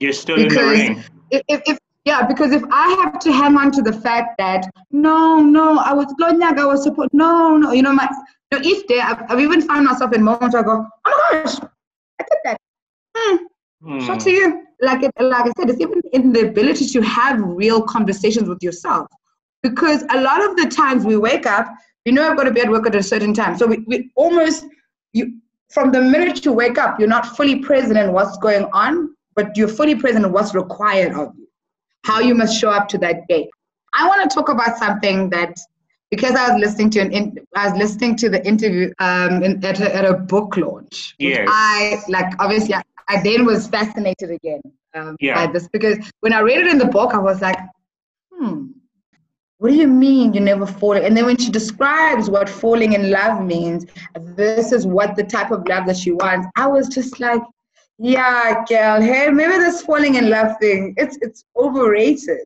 You're 0.00 0.12
still 0.12 0.36
because 0.36 0.56
in 0.56 0.64
the 0.64 0.70
ring. 0.70 1.04
If, 1.30 1.42
if, 1.48 1.78
yeah, 2.06 2.24
because 2.24 2.52
if 2.52 2.62
I 2.70 2.88
have 3.02 3.18
to 3.18 3.32
hang 3.32 3.56
on 3.58 3.72
to 3.72 3.82
the 3.82 3.92
fact 3.92 4.38
that 4.38 4.64
no, 4.92 5.40
no, 5.40 5.78
I 5.78 5.92
was 5.92 6.06
Glonyak, 6.20 6.56
I 6.56 6.64
was 6.64 6.84
supposed, 6.84 7.10
no, 7.12 7.56
no, 7.56 7.72
you 7.72 7.82
know, 7.82 7.92
my, 7.92 8.08
you 8.52 8.58
know, 8.58 8.64
each 8.64 8.86
day 8.86 9.00
I've, 9.00 9.28
I've, 9.28 9.40
even 9.40 9.60
found 9.60 9.86
myself 9.86 10.14
in 10.14 10.22
moments 10.22 10.54
where 10.54 10.62
I 10.62 10.66
go, 10.66 10.86
oh 11.04 11.28
my 11.32 11.42
gosh, 11.42 11.56
I 12.20 12.24
did 12.30 12.38
that. 12.44 12.60
Hmm. 13.16 13.36
Hmm. 13.82 14.00
Shout 14.06 14.20
to 14.20 14.30
you. 14.30 14.62
Like 14.80 15.02
it, 15.02 15.10
like 15.18 15.46
I 15.46 15.52
said, 15.58 15.68
it's 15.68 15.80
even 15.80 16.00
in 16.12 16.32
the 16.32 16.48
ability 16.48 16.86
to 16.86 17.00
have 17.02 17.40
real 17.40 17.82
conversations 17.82 18.48
with 18.48 18.62
yourself. 18.62 19.08
Because 19.64 20.04
a 20.10 20.20
lot 20.20 20.48
of 20.48 20.56
the 20.56 20.66
times 20.66 21.04
we 21.04 21.16
wake 21.16 21.46
up, 21.46 21.66
you 22.04 22.12
know 22.12 22.30
I've 22.30 22.36
got 22.36 22.44
to 22.44 22.52
be 22.52 22.60
at 22.60 22.70
work 22.70 22.86
at 22.86 22.94
a 22.94 23.02
certain 23.02 23.34
time. 23.34 23.58
So 23.58 23.66
we, 23.66 23.78
we 23.88 24.12
almost 24.14 24.64
you 25.12 25.40
from 25.70 25.90
the 25.90 26.00
minute 26.00 26.44
you 26.44 26.52
wake 26.52 26.78
up, 26.78 27.00
you're 27.00 27.08
not 27.08 27.36
fully 27.36 27.56
present 27.56 27.98
in 27.98 28.12
what's 28.12 28.38
going 28.38 28.66
on, 28.72 29.16
but 29.34 29.56
you're 29.56 29.66
fully 29.66 29.96
present 29.96 30.24
in 30.24 30.30
what's 30.30 30.54
required 30.54 31.12
of 31.14 31.34
you 31.36 31.45
how 32.06 32.20
you 32.20 32.34
must 32.34 32.58
show 32.58 32.70
up 32.70 32.88
to 32.88 32.98
that 32.98 33.26
day. 33.28 33.50
I 33.92 34.06
want 34.06 34.28
to 34.28 34.32
talk 34.32 34.48
about 34.48 34.78
something 34.78 35.28
that 35.30 35.58
because 36.10 36.36
I 36.36 36.52
was 36.52 36.60
listening 36.60 36.90
to 36.90 37.00
an 37.00 37.12
in, 37.12 37.38
I 37.56 37.68
was 37.68 37.76
listening 37.76 38.16
to 38.16 38.28
the 38.28 38.46
interview 38.46 38.92
um, 39.00 39.42
in, 39.42 39.64
at, 39.64 39.80
a, 39.80 39.94
at 39.94 40.04
a 40.04 40.14
book 40.14 40.56
launch. 40.56 41.16
Yes. 41.18 41.48
I 41.50 41.98
like 42.08 42.32
obviously 42.38 42.74
I, 42.74 42.82
I 43.08 43.22
then 43.22 43.44
was 43.44 43.66
fascinated 43.66 44.30
again 44.30 44.60
um, 44.94 45.16
yeah. 45.18 45.34
by 45.34 45.52
this 45.52 45.68
because 45.68 45.98
when 46.20 46.32
I 46.32 46.40
read 46.40 46.58
it 46.58 46.68
in 46.68 46.78
the 46.78 46.86
book 46.86 47.12
I 47.12 47.18
was 47.18 47.40
like, 47.40 47.58
hmm, 48.32 48.68
what 49.58 49.70
do 49.70 49.74
you 49.74 49.88
mean 49.88 50.32
you 50.32 50.40
never 50.40 50.66
fall? 50.66 50.92
And 50.92 51.16
then 51.16 51.26
when 51.26 51.38
she 51.38 51.50
describes 51.50 52.30
what 52.30 52.48
falling 52.48 52.92
in 52.92 53.10
love 53.10 53.44
means, 53.44 53.86
this 54.14 54.70
is 54.70 54.86
what 54.86 55.16
the 55.16 55.24
type 55.24 55.50
of 55.50 55.66
love 55.66 55.86
that 55.86 55.96
she 55.96 56.12
wants. 56.12 56.46
I 56.56 56.68
was 56.68 56.88
just 56.88 57.18
like, 57.18 57.42
yeah, 57.98 58.64
girl. 58.68 59.00
Hey, 59.00 59.28
maybe 59.28 59.56
this 59.58 59.82
falling 59.82 60.16
in 60.16 60.28
love 60.28 60.58
thing, 60.60 60.94
it's 60.96 61.18
it's 61.22 61.44
overrated. 61.56 62.44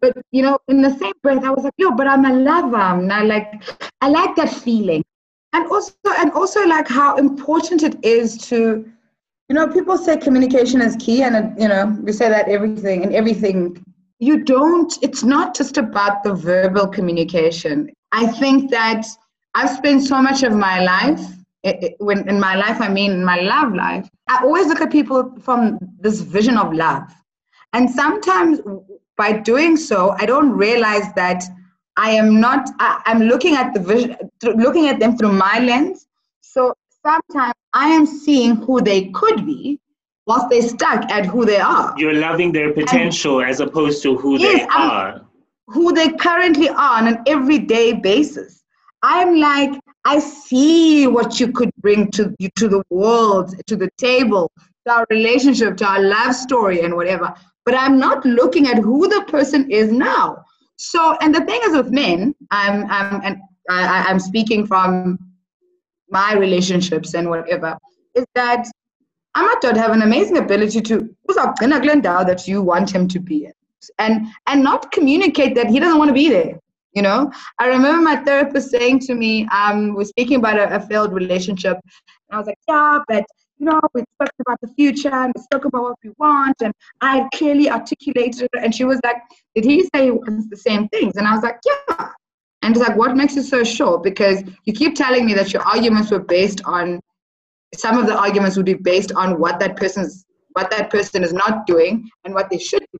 But 0.00 0.16
you 0.32 0.42
know, 0.42 0.58
in 0.68 0.82
the 0.82 0.90
same 0.96 1.12
breath, 1.22 1.44
I 1.44 1.50
was 1.50 1.64
like, 1.64 1.74
yo, 1.76 1.92
but 1.92 2.08
I'm 2.08 2.24
a 2.24 2.32
lover. 2.32 2.76
I 2.76 3.22
like 3.22 3.62
I 4.00 4.08
like 4.08 4.34
that 4.36 4.50
feeling. 4.50 5.04
And 5.52 5.66
also 5.70 5.94
and 6.18 6.32
also 6.32 6.66
like 6.66 6.88
how 6.88 7.16
important 7.16 7.82
it 7.82 8.02
is 8.04 8.38
to, 8.48 8.84
you 9.48 9.54
know, 9.54 9.68
people 9.68 9.96
say 9.96 10.16
communication 10.16 10.80
is 10.80 10.96
key, 10.98 11.22
and 11.22 11.60
you 11.60 11.68
know, 11.68 11.96
we 12.02 12.12
say 12.12 12.28
that 12.28 12.48
everything 12.48 13.04
and 13.04 13.14
everything. 13.14 13.84
You 14.18 14.44
don't, 14.44 14.96
it's 15.02 15.24
not 15.24 15.52
just 15.52 15.78
about 15.78 16.22
the 16.22 16.32
verbal 16.32 16.86
communication. 16.86 17.90
I 18.12 18.28
think 18.28 18.70
that 18.70 19.04
I've 19.54 19.70
spent 19.70 20.04
so 20.04 20.22
much 20.22 20.44
of 20.44 20.52
my 20.52 20.80
life 20.80 21.20
it, 21.62 21.82
it, 21.82 21.94
when 21.98 22.28
in 22.28 22.40
my 22.40 22.54
life, 22.56 22.80
I 22.80 22.88
mean 22.88 23.12
in 23.12 23.24
my 23.24 23.40
love 23.40 23.74
life, 23.74 24.08
I 24.28 24.42
always 24.42 24.66
look 24.66 24.80
at 24.80 24.90
people 24.90 25.34
from 25.40 25.78
this 25.98 26.20
vision 26.20 26.56
of 26.56 26.72
love. 26.72 27.04
And 27.72 27.90
sometimes 27.90 28.60
by 29.16 29.32
doing 29.32 29.76
so, 29.76 30.14
I 30.18 30.26
don't 30.26 30.50
realize 30.52 31.12
that 31.14 31.44
I 31.96 32.10
am 32.10 32.40
not, 32.40 32.68
I, 32.78 33.02
I'm 33.06 33.22
looking 33.22 33.54
at 33.54 33.74
the 33.74 33.80
vision, 33.80 34.16
looking 34.42 34.88
at 34.88 34.98
them 34.98 35.16
through 35.16 35.32
my 35.32 35.58
lens. 35.58 36.06
So 36.40 36.74
sometimes 37.04 37.54
I 37.72 37.88
am 37.88 38.06
seeing 38.06 38.56
who 38.56 38.80
they 38.80 39.08
could 39.10 39.46
be 39.46 39.78
whilst 40.26 40.48
they're 40.50 40.62
stuck 40.62 41.10
at 41.10 41.26
who 41.26 41.44
they 41.44 41.58
are. 41.58 41.94
You're 41.96 42.14
loving 42.14 42.52
their 42.52 42.72
potential 42.72 43.40
and, 43.40 43.50
as 43.50 43.60
opposed 43.60 44.02
to 44.04 44.16
who 44.16 44.38
yes, 44.38 44.60
they 44.60 44.66
are. 44.66 45.14
I'm, 45.14 45.26
who 45.68 45.92
they 45.92 46.10
currently 46.12 46.68
are 46.68 46.98
on 46.98 47.08
an 47.08 47.22
everyday 47.26 47.92
basis. 47.92 48.62
I'm 49.02 49.36
like, 49.36 49.80
I 50.04 50.18
see 50.18 51.06
what 51.06 51.38
you 51.38 51.52
could 51.52 51.70
bring 51.78 52.10
to 52.12 52.34
to 52.56 52.68
the 52.68 52.82
world, 52.90 53.54
to 53.66 53.76
the 53.76 53.90
table, 53.98 54.50
to 54.86 54.92
our 54.92 55.06
relationship, 55.10 55.76
to 55.78 55.86
our 55.86 56.02
love 56.02 56.34
story, 56.34 56.80
and 56.80 56.94
whatever. 56.94 57.34
But 57.64 57.74
I'm 57.74 57.98
not 57.98 58.24
looking 58.24 58.66
at 58.66 58.78
who 58.78 59.08
the 59.08 59.24
person 59.28 59.70
is 59.70 59.92
now. 59.92 60.44
So, 60.76 61.16
and 61.20 61.32
the 61.32 61.44
thing 61.44 61.60
is 61.64 61.76
with 61.76 61.92
men, 61.92 62.34
I'm, 62.50 62.90
I'm, 62.90 63.20
and 63.22 63.40
I, 63.70 64.04
I'm 64.08 64.18
speaking 64.18 64.66
from 64.66 65.18
my 66.10 66.34
relationships 66.34 67.14
and 67.14 67.30
whatever, 67.30 67.78
is 68.14 68.26
that 68.34 68.66
not 69.36 69.62
to 69.62 69.78
have 69.78 69.92
an 69.92 70.02
amazing 70.02 70.38
ability 70.38 70.80
to 70.82 71.14
who's 71.26 71.36
a 71.36 71.54
glendow 71.58 72.24
that 72.24 72.48
you 72.48 72.62
want 72.62 72.92
him 72.92 73.06
to 73.08 73.20
be 73.20 73.44
in, 73.44 73.52
and 73.98 74.26
and 74.48 74.62
not 74.62 74.90
communicate 74.90 75.54
that 75.54 75.68
he 75.68 75.78
doesn't 75.78 75.98
want 75.98 76.08
to 76.08 76.14
be 76.14 76.28
there 76.28 76.58
you 76.94 77.02
know? 77.02 77.30
I 77.58 77.66
remember 77.66 78.00
my 78.02 78.16
therapist 78.16 78.70
saying 78.70 79.00
to 79.00 79.14
me 79.14 79.46
um 79.48 79.94
we're 79.94 80.04
speaking 80.04 80.36
about 80.36 80.58
a, 80.58 80.76
a, 80.76 80.80
failed 80.80 81.12
relationship. 81.12 81.78
And 82.28 82.36
i 82.36 82.38
was 82.38 82.46
like 82.46 82.58
yeah 82.68 82.98
but 83.08 83.24
you 83.58 83.66
know 83.66 83.80
we 83.94 84.02
spoke 84.14 84.34
about 84.40 84.60
the 84.60 84.68
future 84.68 85.12
and 85.12 85.32
we 85.36 85.42
spoke 85.42 85.64
about 85.64 85.82
what 85.82 85.96
we 86.02 86.10
want 86.18 86.56
and 86.62 86.72
i 87.00 87.18
had 87.18 87.28
clearly 87.34 87.70
articulated 87.70 88.42
it. 88.42 88.50
And 88.62 88.74
she 88.74 88.84
was 88.84 89.00
like 89.04 89.16
did 89.54 89.64
he 89.64 89.82
say 89.94 90.04
he 90.04 90.10
wants 90.10 90.48
the 90.48 90.56
same 90.56 90.88
things? 90.88 91.16
And 91.16 91.26
i 91.26 91.34
was 91.34 91.42
like 91.42 91.58
yeah. 91.66 92.08
And 92.64 92.76
it's 92.76 92.86
like 92.86 92.96
what 92.96 93.16
makes 93.16 93.34
you 93.34 93.42
so 93.42 93.64
sure? 93.64 93.98
Because 93.98 94.44
you 94.64 94.72
keep 94.72 94.94
telling 94.94 95.26
me 95.26 95.34
that 95.34 95.52
your 95.52 95.62
arguments 95.62 96.12
were 96.12 96.20
based 96.20 96.60
on 96.64 97.00
some 97.74 97.98
of 97.98 98.06
the 98.06 98.16
arguments 98.16 98.56
would 98.56 98.66
be 98.66 98.74
based 98.74 99.12
on 99.12 99.38
what 99.40 99.58
that 99.60 99.76
person's 99.76 100.24
what 100.52 100.70
that 100.70 100.90
person 100.90 101.24
is 101.24 101.32
not 101.32 101.66
doing 101.66 102.08
and 102.24 102.34
what 102.34 102.50
they 102.50 102.58
should 102.58 102.84
be 102.92 102.98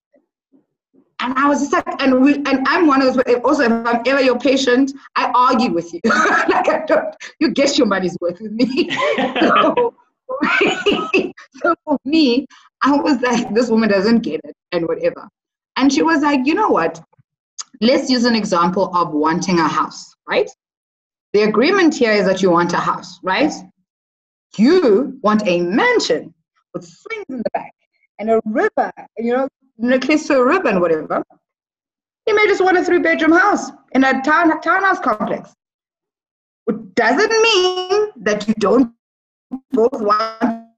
and 1.23 1.39
I 1.39 1.49
was 1.49 1.61
just 1.61 1.73
like, 1.73 1.85
and 2.03 2.21
we, 2.21 2.35
and 2.35 2.67
I'm 2.67 2.89
one 2.89 3.01
of 3.01 3.15
those. 3.15 3.35
Also, 3.45 3.63
if 3.63 3.73
I'm 3.73 4.03
ever 4.07 4.21
your 4.21 4.39
patient, 4.39 4.93
I 5.15 5.31
argue 5.35 5.73
with 5.73 5.93
you. 5.95 6.01
like 6.05 6.69
I 6.69 6.85
don't, 6.87 7.15
you 7.39 7.53
get 7.53 7.79
your 7.79 7.87
money's 7.87 8.17
worth 8.21 8.41
with 8.41 8.51
me. 8.53 8.91
so, 9.41 9.95
so 11.63 11.75
for 11.85 11.99
me, 12.05 12.47
I 12.83 12.97
was 12.97 13.21
like, 13.21 13.55
this 13.55 13.71
woman 13.71 13.89
doesn't 13.89 14.21
get 14.21 14.41
it, 14.43 14.57
and 14.73 14.87
whatever. 14.89 15.29
And 15.77 15.93
she 15.93 16.03
was 16.03 16.23
like, 16.23 16.41
you 16.45 16.55
know 16.55 16.69
what? 16.69 17.01
Let's 17.81 18.11
use 18.11 18.25
an 18.25 18.35
example 18.35 18.95
of 18.95 19.13
wanting 19.13 19.61
a 19.61 19.69
house, 19.69 20.15
right? 20.29 20.51
The 21.35 21.43
agreement 21.43 21.95
here 21.95 22.13
is 22.13 22.27
that 22.27 22.43
you 22.43 22.51
want 22.51 22.73
a 22.73 22.79
house, 22.79 23.21
right? 23.23 23.53
You 24.57 25.19
want 25.23 25.47
a 25.47 25.61
mansion 25.61 26.35
with 26.75 26.85
swings 26.85 27.27
in 27.29 27.39
the 27.39 27.51
back 27.55 27.73
and 28.19 28.31
a 28.31 28.41
river, 28.45 28.93
you 29.17 29.33
know, 29.33 29.49
necklace 29.83 30.27
to 30.29 30.39
a 30.39 30.45
ribbon, 30.45 30.81
whatever. 30.81 31.23
He 32.25 32.33
may 32.33 32.47
just 32.47 32.63
want 32.63 32.79
a 32.79 32.85
three 32.85 33.01
bedroom 33.01 33.33
house 33.33 33.71
in 33.93 34.05
a 34.05 34.23
town 34.23 34.61
townhouse 34.61 35.01
complex. 35.01 35.53
It 36.69 36.95
doesn't 36.95 37.31
mean 37.31 38.11
that 38.17 38.47
you 38.47 38.55
don't 38.55 38.95
both 39.73 40.01
want 40.01 40.69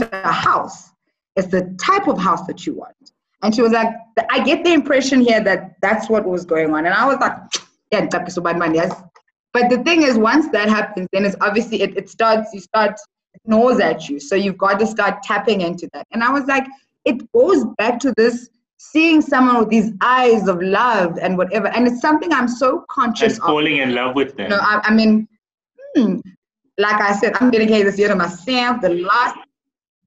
a 0.00 0.32
house. 0.32 0.90
It's 1.36 1.48
the 1.48 1.76
type 1.80 2.08
of 2.08 2.18
house 2.18 2.46
that 2.46 2.66
you 2.66 2.74
want. 2.74 2.94
And 3.42 3.54
she 3.54 3.62
was 3.62 3.72
like, 3.72 3.88
I 4.30 4.44
get 4.44 4.64
the 4.64 4.72
impression 4.72 5.20
here 5.20 5.42
that 5.42 5.74
that's 5.82 6.08
what 6.08 6.24
was 6.24 6.44
going 6.44 6.72
on. 6.72 6.86
And 6.86 6.94
I 6.94 7.06
was 7.06 7.16
like, 7.18 7.36
yeah, 7.90 8.06
yes. 8.72 9.02
But 9.52 9.68
the 9.68 9.82
thing 9.82 10.02
is, 10.02 10.16
once 10.16 10.48
that 10.50 10.68
happens, 10.68 11.08
then 11.12 11.24
it's 11.24 11.36
obviously 11.40 11.82
it, 11.82 11.96
it 11.96 12.08
starts, 12.08 12.54
you 12.54 12.60
start, 12.60 12.92
it 13.34 13.40
gnaws 13.44 13.80
at 13.80 14.08
you. 14.08 14.20
So 14.20 14.36
you've 14.36 14.56
got 14.56 14.78
to 14.78 14.86
start 14.86 15.22
tapping 15.22 15.60
into 15.60 15.88
that. 15.92 16.06
And 16.12 16.22
I 16.22 16.30
was 16.30 16.44
like, 16.46 16.64
it 17.04 17.30
goes 17.32 17.64
back 17.78 17.98
to 18.00 18.12
this 18.16 18.48
seeing 18.78 19.22
someone 19.22 19.58
with 19.58 19.68
these 19.68 19.92
eyes 20.00 20.48
of 20.48 20.60
love 20.60 21.16
and 21.20 21.38
whatever. 21.38 21.68
And 21.68 21.86
it's 21.86 22.00
something 22.00 22.32
I'm 22.32 22.48
so 22.48 22.84
conscious 22.90 23.34
and 23.34 23.42
falling 23.42 23.80
of. 23.80 23.88
in 23.88 23.94
love 23.94 24.16
with 24.16 24.36
them. 24.36 24.50
You 24.50 24.56
know, 24.56 24.60
I, 24.60 24.80
I 24.82 24.94
mean, 24.94 25.28
hmm, 25.94 26.16
like 26.78 27.00
I 27.00 27.12
said, 27.14 27.34
I'm 27.40 27.50
dedicated 27.50 27.86
this 27.86 27.98
year 27.98 28.08
to 28.08 28.16
myself. 28.16 28.80
The 28.80 28.88
last, 28.88 29.36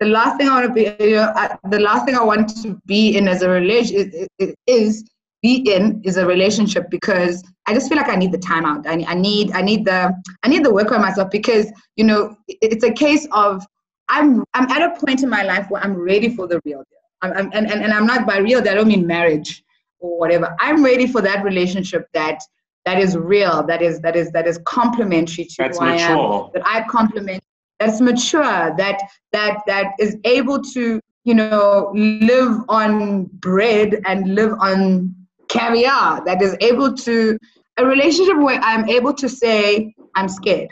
the 0.02 0.08
last 0.08 0.38
thing 0.38 0.50
I 0.50 0.60
want 0.60 0.68
to 0.68 0.74
be, 0.74 1.04
you 1.04 1.16
know, 1.16 1.32
I, 1.36 1.58
the 1.70 1.80
last 1.80 2.06
thing 2.06 2.16
I 2.16 2.24
want 2.24 2.50
to 2.64 2.80
be 2.86 3.18
in 3.18 3.30
as 3.30 3.44
a 3.44 3.50
relation 3.50 3.96
is, 3.96 4.28
is, 4.40 4.56
is 4.68 5.10
be 5.42 5.58
in 5.74 6.02
is 6.04 6.18
a 6.18 6.26
relationship 6.26 6.90
because 6.90 7.44
I 7.68 7.74
just 7.74 7.88
feel 7.88 7.98
like 7.98 8.10
I 8.10 8.16
need 8.16 8.34
the 8.34 8.38
time 8.38 8.66
out. 8.66 8.86
I, 8.88 9.06
I 9.08 9.14
need, 9.14 9.52
I 9.54 9.62
need 9.62 9.86
the, 9.86 10.14
I 10.44 10.48
need 10.50 10.66
the 10.66 10.74
work 10.74 10.92
on 10.92 11.02
myself 11.02 11.32
because 11.32 11.72
you 11.96 12.04
know 12.04 12.36
it's 12.48 12.84
a 12.84 12.92
case 12.92 13.26
of 13.32 13.66
I'm, 14.10 14.44
I'm 14.54 14.70
at 14.70 14.82
a 14.82 15.00
point 15.00 15.24
in 15.24 15.30
my 15.30 15.44
life 15.44 15.70
where 15.70 15.84
I'm 15.84 15.96
ready 15.96 16.36
for 16.36 16.48
the 16.48 16.62
real 16.66 16.80
deal. 16.80 17.00
I'm, 17.22 17.32
I'm, 17.34 17.50
and, 17.54 17.70
and, 17.72 17.84
and 17.84 17.94
I'm 17.94 18.06
not 18.06 18.26
by 18.28 18.38
real, 18.38 18.60
I 18.60 18.74
don't 18.74 18.88
mean 18.88 19.08
marriage 19.08 19.64
or 20.00 20.20
whatever. 20.20 20.56
I'm 20.60 20.84
ready 20.84 21.08
for 21.08 21.22
that 21.22 21.44
relationship 21.44 22.08
that 22.14 22.40
that 22.86 23.00
is 23.00 23.18
real, 23.18 23.64
that 23.64 23.82
is 23.82 24.00
that 24.02 24.16
is 24.16 24.32
that 24.32 24.46
is 24.46 24.60
complementary 24.66 25.46
to 25.46 25.56
that's 25.58 25.80
who 25.80 25.86
mature. 25.86 26.08
I 26.08 26.46
am, 26.46 26.50
that 26.54 26.62
I 26.66 26.84
complement, 26.88 27.44
that's 27.80 28.00
mature, 28.00 28.44
that 28.78 29.02
that 29.32 29.62
that 29.66 29.94
is 30.00 30.18
able 30.24 30.62
to, 30.62 31.00
you 31.24 31.34
know, 31.34 31.92
live 31.96 32.60
on 32.70 33.26
bread 33.26 34.02
and 34.06 34.36
live 34.36 34.54
on 34.60 35.16
caviar, 35.48 36.24
that 36.26 36.44
is 36.44 36.56
able 36.62 36.94
to 36.94 37.40
a 37.78 37.86
relationship 37.86 38.38
where 38.38 38.60
I'm 38.62 38.88
able 38.88 39.14
to 39.16 39.28
say, 39.28 39.96
I'm 40.16 40.30
scared. 40.30 40.70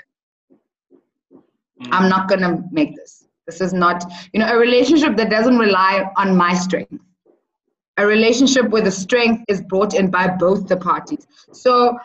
Mm. 1.81 1.89
I'm 1.91 2.09
not 2.09 2.27
gonna 2.27 2.63
make 2.71 2.95
this. 2.95 3.22
This 3.45 3.61
is 3.61 3.73
not, 3.73 4.03
you 4.31 4.39
know, 4.39 4.47
a 4.47 4.57
relationship 4.57 5.15
that 5.17 5.29
doesn't 5.29 5.57
rely 5.57 6.09
on 6.17 6.35
my 6.35 6.53
strength. 6.53 6.93
A 7.97 8.05
relationship 8.05 8.69
where 8.69 8.81
the 8.81 8.91
strength 8.91 9.43
is 9.47 9.61
brought 9.61 9.93
in 9.93 10.09
by 10.09 10.27
both 10.27 10.67
the 10.67 10.77
parties. 10.77 11.27
So 11.51 11.97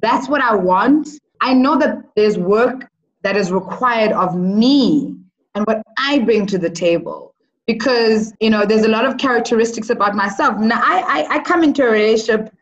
that's 0.00 0.28
what 0.28 0.40
I 0.40 0.54
want. 0.54 1.08
I 1.40 1.52
know 1.52 1.76
that 1.78 1.98
there's 2.16 2.38
work 2.38 2.88
that 3.22 3.36
is 3.36 3.50
required 3.50 4.12
of 4.12 4.36
me 4.36 5.16
and 5.54 5.66
what 5.66 5.82
I 5.98 6.20
bring 6.20 6.46
to 6.46 6.58
the 6.58 6.70
table. 6.70 7.34
Because, 7.66 8.32
you 8.40 8.50
know, 8.50 8.66
there's 8.66 8.84
a 8.84 8.88
lot 8.88 9.06
of 9.06 9.16
characteristics 9.16 9.90
about 9.90 10.14
myself. 10.14 10.58
Now, 10.58 10.80
I, 10.82 11.00
I, 11.00 11.36
I 11.36 11.38
come 11.40 11.64
into 11.64 11.82
a 11.82 11.90
relationship 11.90 12.54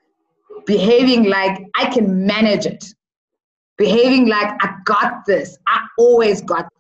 behaving 0.67 1.25
like 1.25 1.61
I 1.77 1.87
can 1.87 2.25
manage 2.25 2.67
it, 2.67 2.85
behaving 3.77 4.29
like 4.29 4.49
I 4.63 4.77
got 4.85 5.27
this. 5.27 5.59
I 5.67 5.87
always 5.99 6.41
got 6.41 6.73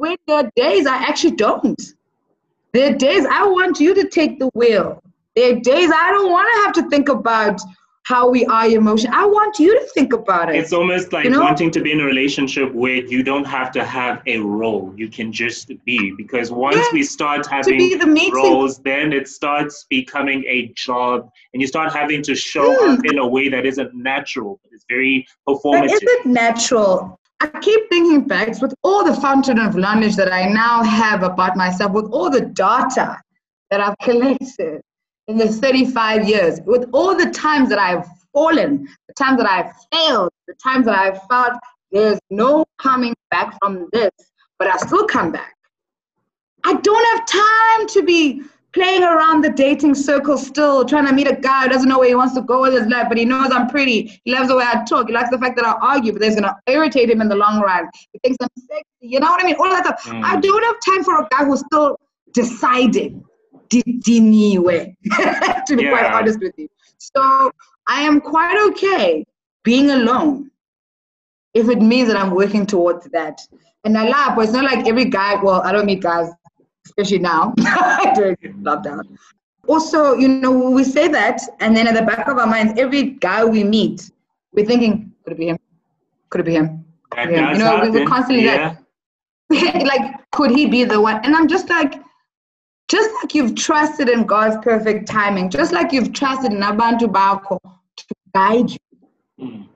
when 0.00 0.16
there 0.26 0.38
are 0.38 0.50
days 0.56 0.86
I 0.86 0.96
actually 0.96 1.36
don't. 1.36 1.80
There 2.72 2.90
are 2.90 2.96
days 2.96 3.26
I 3.30 3.46
want 3.46 3.80
you 3.80 3.94
to 3.94 4.08
take 4.08 4.38
the 4.38 4.48
wheel. 4.54 5.02
There 5.36 5.52
are 5.52 5.60
days 5.60 5.90
I 5.94 6.10
don't 6.10 6.30
want 6.30 6.48
to 6.52 6.60
have 6.62 6.72
to 6.74 6.90
think 6.90 7.08
about 7.10 7.60
how 8.04 8.28
we 8.28 8.46
are 8.46 8.66
emotional. 8.66 9.12
I 9.14 9.26
want 9.26 9.58
you 9.58 9.78
to 9.78 9.86
think 9.88 10.14
about 10.14 10.48
it. 10.48 10.56
It's 10.56 10.72
almost 10.72 11.12
like 11.12 11.24
you 11.24 11.30
know? 11.30 11.42
wanting 11.42 11.70
to 11.72 11.80
be 11.82 11.92
in 11.92 12.00
a 12.00 12.04
relationship 12.04 12.72
where 12.72 12.96
you 12.96 13.22
don't 13.22 13.44
have 13.44 13.70
to 13.72 13.84
have 13.84 14.22
a 14.26 14.38
role. 14.38 14.92
You 14.96 15.08
can 15.08 15.32
just 15.32 15.70
be. 15.84 16.14
Because 16.16 16.50
once 16.50 16.76
yeah, 16.76 16.92
we 16.94 17.02
start 17.02 17.46
having 17.46 17.78
the 17.98 18.30
roles, 18.32 18.78
then 18.78 19.12
it 19.12 19.28
starts 19.28 19.84
becoming 19.90 20.44
a 20.48 20.72
job 20.74 21.30
and 21.52 21.60
you 21.60 21.68
start 21.68 21.92
having 21.92 22.22
to 22.22 22.34
show 22.34 22.74
mm. 22.74 22.94
up 22.94 23.04
in 23.04 23.18
a 23.18 23.26
way 23.26 23.50
that 23.50 23.66
isn't 23.66 23.94
natural. 23.94 24.60
It's 24.72 24.86
very 24.88 25.26
performative. 25.46 25.90
That 25.90 26.02
isn't 26.02 26.26
natural. 26.32 27.19
I 27.40 27.46
keep 27.60 27.88
thinking 27.88 28.26
back 28.26 28.60
with 28.60 28.74
all 28.82 29.04
the 29.04 29.14
fountain 29.14 29.58
of 29.58 29.74
knowledge 29.74 30.16
that 30.16 30.32
I 30.32 30.46
now 30.48 30.82
have 30.82 31.22
about 31.22 31.56
myself, 31.56 31.92
with 31.92 32.06
all 32.12 32.28
the 32.28 32.42
data 32.42 33.18
that 33.70 33.80
I've 33.80 33.96
collected 34.02 34.82
in 35.26 35.38
the 35.38 35.48
35 35.48 36.28
years, 36.28 36.60
with 36.66 36.88
all 36.92 37.16
the 37.16 37.30
times 37.30 37.70
that 37.70 37.78
I've 37.78 38.06
fallen, 38.34 38.86
the 39.08 39.14
times 39.14 39.38
that 39.38 39.48
I've 39.48 39.72
failed, 39.92 40.30
the 40.46 40.54
times 40.62 40.84
that 40.86 40.98
I've 40.98 41.22
felt 41.28 41.54
there's 41.92 42.20
no 42.30 42.64
coming 42.78 43.14
back 43.30 43.56
from 43.60 43.88
this, 43.92 44.10
but 44.58 44.68
I 44.68 44.76
still 44.76 45.06
come 45.06 45.32
back. 45.32 45.54
I 46.64 46.74
don't 46.74 47.16
have 47.16 47.26
time 47.26 47.88
to 47.88 48.02
be 48.02 48.42
playing 48.72 49.02
around 49.02 49.42
the 49.42 49.50
dating 49.50 49.94
circle 49.94 50.38
still, 50.38 50.84
trying 50.84 51.06
to 51.06 51.12
meet 51.12 51.26
a 51.26 51.34
guy 51.34 51.64
who 51.64 51.68
doesn't 51.70 51.88
know 51.88 51.98
where 51.98 52.08
he 52.08 52.14
wants 52.14 52.34
to 52.34 52.42
go 52.42 52.62
with 52.62 52.72
his 52.72 52.86
life, 52.86 53.06
but 53.08 53.18
he 53.18 53.24
knows 53.24 53.50
I'm 53.50 53.68
pretty. 53.68 54.20
He 54.24 54.32
loves 54.32 54.48
the 54.48 54.56
way 54.56 54.64
I 54.64 54.84
talk. 54.84 55.08
He 55.08 55.12
likes 55.12 55.30
the 55.30 55.38
fact 55.38 55.56
that 55.56 55.66
I 55.66 55.72
argue, 55.80 56.12
but 56.12 56.20
that's 56.20 56.34
going 56.34 56.44
to 56.44 56.56
irritate 56.66 57.10
him 57.10 57.20
in 57.20 57.28
the 57.28 57.36
long 57.36 57.60
run. 57.60 57.88
He 58.12 58.18
thinks 58.20 58.36
I'm 58.40 58.48
sexy. 58.56 58.84
You 59.00 59.20
know 59.20 59.30
what 59.30 59.42
I 59.42 59.46
mean? 59.46 59.56
All 59.58 59.70
that 59.70 59.84
stuff. 59.84 60.14
Mm. 60.14 60.24
I 60.24 60.38
don't 60.40 60.64
have 60.64 60.76
time 60.94 61.04
for 61.04 61.20
a 61.20 61.28
guy 61.30 61.44
who's 61.44 61.60
still 61.60 61.96
deciding. 62.32 63.24
Anyway, 63.72 64.96
to 65.66 65.76
be 65.76 65.84
yeah. 65.84 65.90
quite 65.90 66.12
honest 66.12 66.40
with 66.40 66.52
you. 66.56 66.68
So 66.98 67.52
I 67.86 68.02
am 68.02 68.20
quite 68.20 68.58
okay 68.70 69.24
being 69.62 69.90
alone 69.90 70.50
if 71.54 71.68
it 71.68 71.80
means 71.80 72.08
that 72.08 72.16
I'm 72.16 72.32
working 72.32 72.66
towards 72.66 73.08
that. 73.10 73.40
And 73.84 73.96
I 73.96 74.08
laugh, 74.08 74.36
but 74.36 74.42
it's 74.42 74.52
not 74.52 74.64
like 74.64 74.86
every 74.86 75.06
guy, 75.06 75.40
well, 75.42 75.62
I 75.62 75.72
don't 75.72 75.86
meet 75.86 76.02
guys 76.02 76.30
especially 77.00 77.18
now 77.22 77.52
during 78.14 78.36
lockdown. 78.62 79.16
Also, 79.68 80.14
you 80.14 80.28
know, 80.28 80.50
we 80.70 80.84
say 80.84 81.08
that, 81.08 81.40
and 81.60 81.76
then 81.76 81.86
at 81.86 81.94
the 81.94 82.02
back 82.02 82.28
of 82.28 82.38
our 82.38 82.46
minds, 82.46 82.78
every 82.78 83.10
guy 83.10 83.44
we 83.44 83.62
meet, 83.62 84.10
we're 84.52 84.66
thinking, 84.66 85.12
could 85.24 85.34
it 85.34 85.38
be 85.38 85.48
him? 85.48 85.58
Could 86.30 86.40
it 86.42 86.44
be 86.44 86.54
him? 86.54 86.84
That 87.14 87.30
You 87.30 87.58
know, 87.58 87.76
happen. 87.76 87.92
we're 87.92 88.06
constantly 88.06 88.44
yeah. 88.44 88.76
like, 89.50 89.74
like, 89.84 90.30
could 90.32 90.50
he 90.50 90.66
be 90.66 90.84
the 90.84 91.00
one? 91.00 91.24
And 91.24 91.34
I'm 91.34 91.46
just 91.46 91.68
like, 91.68 91.94
just 92.88 93.10
like 93.22 93.34
you've 93.34 93.54
trusted 93.54 94.08
in 94.08 94.24
God's 94.24 94.56
perfect 94.64 95.06
timing, 95.08 95.50
just 95.50 95.72
like 95.72 95.92
you've 95.92 96.12
trusted 96.12 96.52
in 96.52 96.60
Abantu 96.60 97.02
Bako 97.02 97.58
to 97.96 98.14
guide 98.34 98.70
you. 98.70 98.78
Mm. 99.40 99.66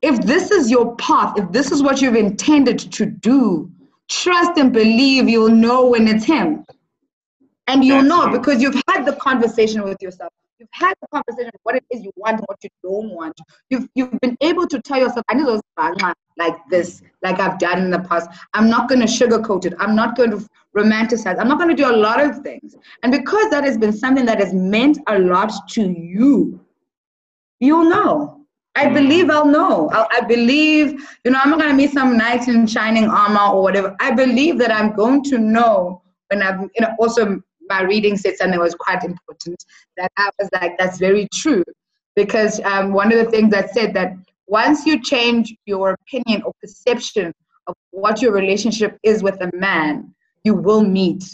If 0.00 0.20
this 0.22 0.50
is 0.50 0.70
your 0.70 0.94
path, 0.96 1.38
if 1.38 1.50
this 1.50 1.70
is 1.70 1.82
what 1.82 2.00
you've 2.00 2.14
intended 2.16 2.78
to 2.78 3.06
do, 3.06 3.70
trust 4.08 4.58
and 4.58 4.72
believe 4.72 5.28
you'll 5.28 5.50
know 5.50 5.86
when 5.86 6.08
it's 6.08 6.24
him. 6.24 6.64
And 7.66 7.84
you'll 7.84 8.02
know 8.02 8.30
because 8.30 8.60
you've 8.60 8.80
had 8.88 9.04
the 9.04 9.14
conversation 9.14 9.82
with 9.82 9.96
yourself. 10.02 10.32
You've 10.58 10.68
had 10.72 10.94
the 11.00 11.08
conversation 11.08 11.48
of 11.48 11.60
what 11.62 11.76
it 11.76 11.84
is 11.90 12.04
you 12.04 12.12
want 12.16 12.38
and 12.38 12.46
what 12.46 12.58
you 12.62 12.70
don't 12.82 13.10
want. 13.10 13.34
You've 13.70 13.88
you've 13.94 14.20
been 14.20 14.36
able 14.40 14.66
to 14.68 14.80
tell 14.82 14.98
yourself, 14.98 15.24
I 15.28 15.34
need 15.34 15.46
those 15.46 15.60
like 16.36 16.56
this, 16.68 17.02
like 17.22 17.40
I've 17.40 17.58
done 17.58 17.78
in 17.82 17.90
the 17.90 18.00
past. 18.00 18.28
I'm 18.54 18.68
not 18.68 18.88
going 18.88 19.00
to 19.00 19.06
sugarcoat 19.06 19.66
it. 19.66 19.74
I'm 19.78 19.96
not 19.96 20.16
going 20.16 20.30
to 20.30 20.48
romanticize. 20.76 21.38
I'm 21.38 21.48
not 21.48 21.58
going 21.58 21.70
to 21.70 21.76
do 21.76 21.88
a 21.88 21.96
lot 21.96 22.20
of 22.20 22.38
things. 22.40 22.76
And 23.02 23.12
because 23.12 23.50
that 23.50 23.64
has 23.64 23.78
been 23.78 23.92
something 23.92 24.24
that 24.26 24.40
has 24.40 24.52
meant 24.52 24.98
a 25.08 25.18
lot 25.18 25.52
to 25.70 25.82
you, 25.82 26.60
you'll 27.60 27.88
know. 27.88 28.43
I 28.76 28.88
believe 28.88 29.30
I'll 29.30 29.46
know. 29.46 29.88
I'll, 29.92 30.08
i 30.10 30.20
believe, 30.20 31.00
you 31.24 31.30
know, 31.30 31.38
I'm 31.42 31.50
not 31.50 31.60
going 31.60 31.70
to 31.70 31.76
meet 31.76 31.92
some 31.92 32.16
knight 32.16 32.48
in 32.48 32.66
shining 32.66 33.04
armor 33.04 33.54
or 33.54 33.62
whatever. 33.62 33.94
I 34.00 34.10
believe 34.12 34.58
that 34.58 34.72
I'm 34.72 34.94
going 34.94 35.22
to 35.24 35.38
know 35.38 36.02
when 36.28 36.42
I've, 36.42 36.60
you 36.60 36.80
know, 36.80 36.94
also 36.98 37.40
my 37.68 37.82
reading 37.82 38.16
said 38.16 38.36
something 38.36 38.58
was 38.58 38.74
quite 38.74 39.04
important 39.04 39.64
that 39.96 40.10
I 40.16 40.30
was 40.38 40.48
like, 40.60 40.76
that's 40.76 40.98
very 40.98 41.28
true. 41.32 41.64
Because 42.16 42.60
um, 42.64 42.92
one 42.92 43.12
of 43.12 43.18
the 43.24 43.30
things 43.30 43.50
that 43.52 43.70
said 43.70 43.94
that 43.94 44.14
once 44.46 44.86
you 44.86 45.02
change 45.02 45.54
your 45.66 45.90
opinion 45.90 46.42
or 46.42 46.52
perception 46.60 47.32
of 47.66 47.74
what 47.90 48.20
your 48.20 48.32
relationship 48.32 48.98
is 49.02 49.22
with 49.22 49.40
a 49.40 49.50
man, 49.56 50.14
you 50.42 50.54
will 50.54 50.82
meet 50.82 51.24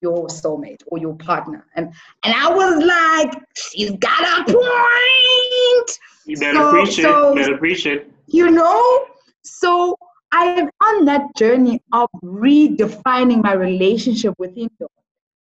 your 0.00 0.28
soulmate 0.28 0.82
or 0.86 0.98
your 0.98 1.14
partner. 1.16 1.66
And 1.74 1.92
and 2.22 2.34
I 2.34 2.48
was 2.48 2.82
like, 2.82 3.42
she's 3.56 3.90
got 3.92 4.48
a 4.48 4.52
point. 4.52 5.98
You 6.30 6.36
better 6.36 6.58
so, 6.58 6.68
appreciate 6.68 7.02
so, 7.02 7.34
better 7.34 7.54
appreciate. 7.54 8.06
You 8.28 8.52
know? 8.52 9.06
So 9.42 9.98
I 10.30 10.44
am 10.44 10.70
on 10.80 11.04
that 11.06 11.34
journey 11.36 11.82
of 11.92 12.08
redefining 12.22 13.42
my 13.42 13.54
relationship 13.54 14.34
with 14.38 14.56
him. 14.56 14.70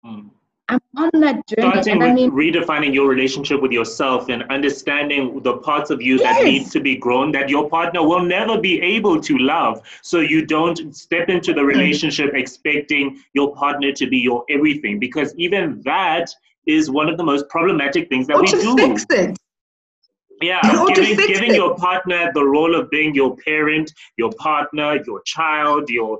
Mm. 0.05 0.29
I'm 0.69 0.79
on 0.95 1.09
that 1.21 1.47
journey. 1.47 1.81
Starting 1.81 1.97
with 1.97 2.09
I 2.09 2.13
mean, 2.13 2.29
redefining 2.29 2.93
your 2.93 3.07
relationship 3.07 3.59
with 3.59 3.71
yourself 3.71 4.29
and 4.29 4.43
understanding 4.51 5.41
the 5.41 5.57
parts 5.57 5.89
of 5.89 5.99
you 5.99 6.19
yes. 6.19 6.37
that 6.37 6.43
need 6.43 6.69
to 6.69 6.79
be 6.79 6.95
grown 6.95 7.31
that 7.31 7.49
your 7.49 7.67
partner 7.71 8.07
will 8.07 8.21
never 8.21 8.61
be 8.61 8.79
able 8.79 9.19
to 9.19 9.37
love. 9.39 9.81
So 10.03 10.19
you 10.19 10.45
don't 10.45 10.95
step 10.95 11.27
into 11.29 11.53
the 11.53 11.61
mm. 11.61 11.73
relationship 11.73 12.35
expecting 12.35 13.19
your 13.33 13.55
partner 13.55 13.91
to 13.93 14.07
be 14.07 14.19
your 14.19 14.45
everything 14.47 14.99
because 14.99 15.33
even 15.37 15.81
that 15.85 16.29
is 16.67 16.91
one 16.91 17.09
of 17.09 17.17
the 17.17 17.23
most 17.23 17.49
problematic 17.49 18.09
things 18.09 18.27
that 18.27 18.35
or 18.35 18.41
we 18.41 18.51
do. 18.51 18.75
Fix 18.75 19.05
it. 19.09 19.37
Yeah, 20.41 20.61
giving, 20.93 21.17
giving 21.27 21.55
your 21.55 21.75
partner 21.75 22.31
the 22.33 22.45
role 22.45 22.75
of 22.75 22.89
being 22.91 23.15
your 23.15 23.35
parent, 23.37 23.91
your 24.17 24.31
partner, 24.33 24.99
your 25.05 25.21
child, 25.25 25.89
your 25.89 26.19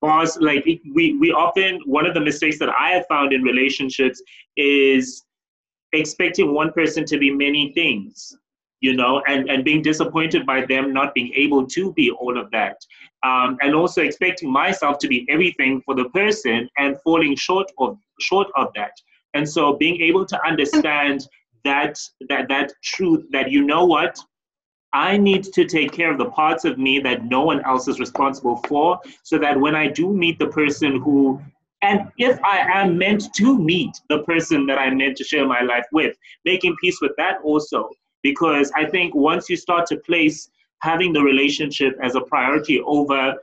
boss. 0.00 0.38
Like 0.38 0.64
we, 0.64 1.16
we 1.18 1.32
often, 1.32 1.80
one 1.84 2.06
of 2.06 2.14
the 2.14 2.20
mistakes 2.20 2.58
that 2.60 2.70
I 2.70 2.90
have 2.90 3.04
found 3.08 3.32
in 3.32 3.42
relationships 3.42 4.22
is 4.56 5.24
expecting 5.92 6.54
one 6.54 6.72
person 6.72 7.04
to 7.06 7.18
be 7.18 7.30
many 7.30 7.72
things 7.74 8.34
you 8.80 8.94
know, 8.94 9.22
and, 9.26 9.48
and 9.50 9.64
being 9.64 9.82
disappointed 9.82 10.46
by 10.46 10.64
them 10.64 10.92
not 10.92 11.14
being 11.14 11.32
able 11.34 11.66
to 11.66 11.92
be 11.94 12.10
all 12.10 12.38
of 12.38 12.50
that. 12.52 12.76
Um, 13.24 13.58
and 13.60 13.74
also 13.74 14.02
expecting 14.02 14.50
myself 14.50 14.98
to 14.98 15.08
be 15.08 15.26
everything 15.28 15.82
for 15.84 15.94
the 15.94 16.08
person 16.10 16.68
and 16.78 16.96
falling 17.02 17.34
short 17.34 17.70
of 17.78 17.98
short 18.20 18.46
of 18.56 18.68
that. 18.76 18.92
And 19.34 19.48
so 19.48 19.74
being 19.76 20.00
able 20.00 20.24
to 20.26 20.46
understand 20.46 21.26
that 21.68 21.98
that 22.28 22.48
that 22.48 22.72
truth 22.82 23.22
that 23.30 23.50
you 23.50 23.62
know 23.64 23.84
what? 23.84 24.18
I 24.92 25.18
need 25.18 25.44
to 25.56 25.66
take 25.66 25.92
care 25.92 26.10
of 26.10 26.18
the 26.18 26.30
parts 26.30 26.64
of 26.64 26.78
me 26.78 26.98
that 27.00 27.24
no 27.24 27.42
one 27.42 27.60
else 27.64 27.88
is 27.88 28.00
responsible 28.00 28.56
for 28.68 28.98
so 29.22 29.36
that 29.38 29.60
when 29.60 29.74
I 29.74 29.86
do 29.88 30.14
meet 30.14 30.38
the 30.38 30.48
person 30.48 31.00
who 31.02 31.40
and 31.82 32.08
if 32.18 32.42
I 32.42 32.58
am 32.58 32.98
meant 32.98 33.32
to 33.34 33.56
meet 33.56 33.94
the 34.08 34.22
person 34.24 34.66
that 34.66 34.78
I'm 34.78 34.96
meant 34.96 35.16
to 35.18 35.24
share 35.24 35.46
my 35.46 35.60
life 35.60 35.86
with, 35.92 36.16
making 36.44 36.74
peace 36.80 36.98
with 37.00 37.12
that 37.18 37.36
also. 37.44 37.88
Because 38.24 38.72
I 38.74 38.84
think 38.84 39.14
once 39.14 39.48
you 39.48 39.56
start 39.56 39.86
to 39.86 39.96
place 39.98 40.50
having 40.80 41.12
the 41.12 41.22
relationship 41.22 41.96
as 42.02 42.16
a 42.16 42.20
priority 42.20 42.80
over 42.80 43.34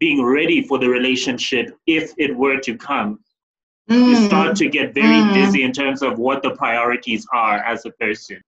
being 0.00 0.24
ready 0.24 0.62
for 0.62 0.78
the 0.78 0.88
relationship 0.88 1.76
if 1.86 2.12
it 2.18 2.36
were 2.36 2.58
to 2.60 2.76
come, 2.76 3.20
mm. 3.88 4.08
you 4.08 4.26
start 4.26 4.56
to 4.56 4.68
get 4.68 4.94
very 4.94 5.06
mm. 5.06 5.34
busy 5.34 5.62
in 5.62 5.72
terms 5.72 6.02
of 6.02 6.18
what 6.18 6.42
the 6.42 6.50
priorities 6.50 7.26
are 7.32 7.58
as 7.58 7.84
a 7.86 7.90
person. 7.92 8.40